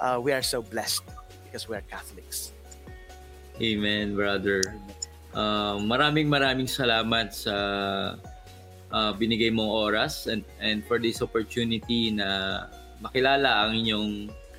[0.00, 1.02] uh, we are so blessed
[1.44, 2.52] because we are Catholics.
[3.60, 4.62] Amen, brother.
[5.32, 7.56] Uh, maraming maraming salamat sa
[8.92, 12.68] uh, binigay mong oras and and for this opportunity na
[13.00, 14.10] makilala ang inyong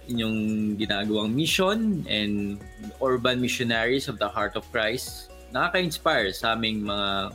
[0.09, 0.39] inyong
[0.75, 2.59] ginagawang mission and
[2.99, 5.31] urban missionaries of the Heart of Christ.
[5.53, 7.31] Nakaka-inspire sa aming mga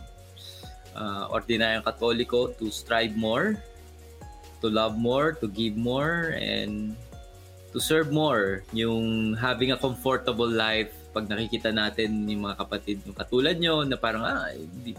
[0.99, 3.57] uh, ordinaryong katoliko to strive more,
[4.61, 6.99] to love more, to give more, and
[7.70, 8.66] to serve more.
[8.74, 13.98] Yung having a comfortable life pag nakikita natin yung mga kapatid yung katulad nyo na
[13.98, 14.94] parang ah, hindi,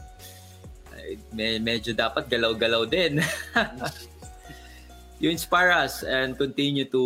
[0.92, 3.24] ay, me- medyo dapat galaw-galaw din.
[5.24, 7.04] you inspire us and continue to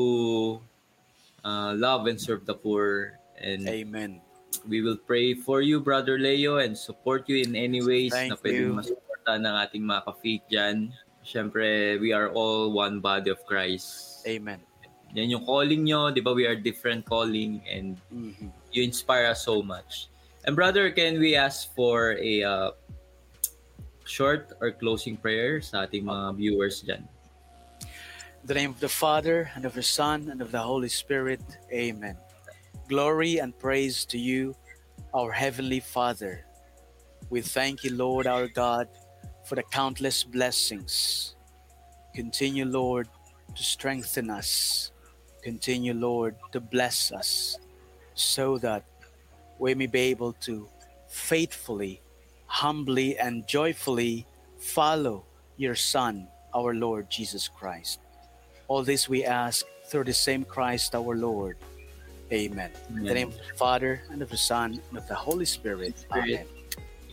[1.46, 4.18] uh, love and serve the poor and Amen.
[4.66, 8.38] we will pray for you brother Leo and support you in any ways Thank na
[8.42, 8.78] pwedeng you.
[8.82, 10.78] masuporta ng ating mga ka-faith dyan.
[11.22, 14.20] Siyempre, we are all one body of Christ.
[14.26, 14.60] Amen.
[15.14, 16.34] Yan yung calling nyo, di ba?
[16.34, 18.50] We are different calling and Mhm.
[18.74, 20.10] You inspire us so much.
[20.46, 22.72] And brother, can we ask for a uh,
[24.04, 27.08] short or closing prayer sa ating mga viewers dyan?
[28.44, 31.40] In the name of the Father, and of the Son, and of the Holy Spirit.
[31.72, 32.20] Amen.
[32.92, 34.52] Glory and praise to you,
[35.16, 36.44] our Heavenly Father.
[37.32, 38.92] We thank you, Lord our God,
[39.48, 41.36] for the countless blessings.
[42.12, 43.08] Continue, Lord,
[43.56, 44.92] to strengthen us.
[45.40, 47.56] Continue, Lord, to bless us
[48.16, 48.84] so that
[49.60, 50.68] we may be able to
[51.08, 52.02] faithfully,
[52.48, 54.26] humbly, and joyfully
[54.58, 55.26] follow
[55.58, 58.00] your Son, our Lord Jesus Christ.
[58.68, 61.58] All this we ask through the same Christ our Lord.
[62.32, 62.72] Amen.
[62.90, 66.00] In the name of the Father, and of the Son, and of the Holy Spirit.
[66.00, 66.28] Spirit.
[66.28, 66.48] Amen.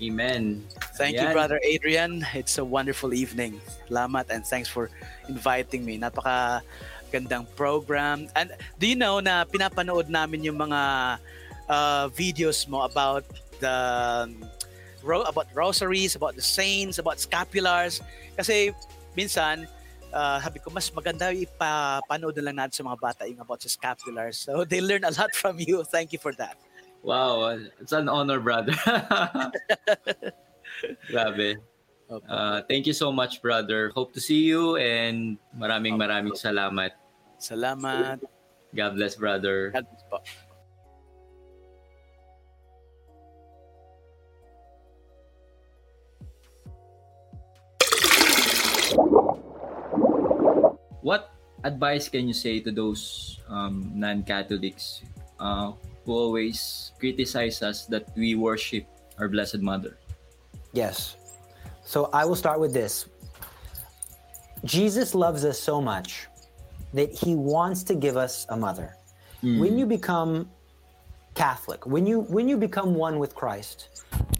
[0.03, 0.65] Amen.
[0.97, 2.25] Thank you, Brother Adrian.
[2.33, 3.61] It's a wonderful evening.
[3.91, 4.89] Lamat and thanks for
[5.29, 5.99] inviting me.
[5.99, 6.63] Napaka
[7.11, 8.31] gandang program.
[8.39, 10.81] And do you know na pinapanood namin yung mga
[11.71, 13.27] uh, videos mo about
[13.59, 13.77] the
[15.03, 18.01] ro- about rosaries, about the saints, about scapulars.
[18.37, 18.73] Kasi
[19.17, 19.69] minsan,
[20.13, 23.71] uh, sabi ko, mas maganda ipapanood na lang natin sa mga bata yung about sa
[23.71, 24.37] scapulars.
[24.43, 25.85] So they learn a lot from you.
[25.85, 26.57] Thank you for that.
[27.01, 28.77] Wow, it's an honor, brother.
[31.09, 31.57] Grabe.
[32.29, 33.89] Uh, thank you so much, brother.
[33.95, 36.93] Hope to see you and maraming maraming salamat.
[37.41, 38.21] Salamat.
[38.77, 39.73] God bless, brother.
[39.73, 40.21] God bless po.
[51.01, 51.33] What
[51.65, 55.01] advice can you say to those um, non-Catholics
[55.41, 55.73] uh,
[56.05, 58.85] who always criticize us that we worship
[59.19, 59.97] our Blessed Mother?
[60.77, 61.17] Yes.
[61.83, 63.09] So I will start with this.
[64.63, 66.30] Jesus loves us so much
[66.95, 68.97] that he wants to give us a mother.
[69.43, 70.51] When you become
[71.35, 73.89] Catholic, when you when you become one with Christ,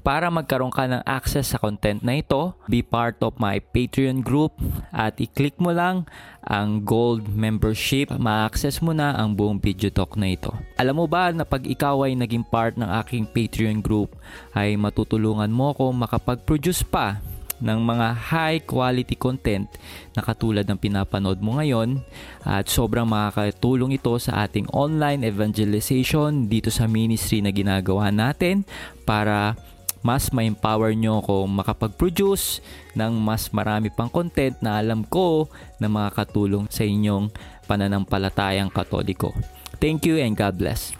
[0.01, 4.57] Para magkaroon ka ng access sa content na ito, be part of my Patreon group
[4.97, 6.09] at i-click mo lang
[6.41, 8.09] ang gold membership.
[8.09, 10.57] Ma-access mo na ang buong video talk na ito.
[10.81, 14.17] Alam mo ba na pag ikaw ay naging part ng aking Patreon group
[14.57, 17.21] ay matutulungan mo ko makapag-produce pa
[17.61, 19.69] ng mga high quality content
[20.17, 22.01] na katulad ng pinapanood mo ngayon
[22.43, 28.65] at sobrang makakatulong ito sa ating online evangelization dito sa ministry na ginagawa natin
[29.05, 29.55] para
[30.01, 32.65] mas ma-empower nyo ako makapag-produce
[32.97, 37.29] ng mas marami pang content na alam ko na makakatulong sa inyong
[37.69, 39.37] pananampalatayang katoliko.
[39.77, 41.00] Thank you and God bless.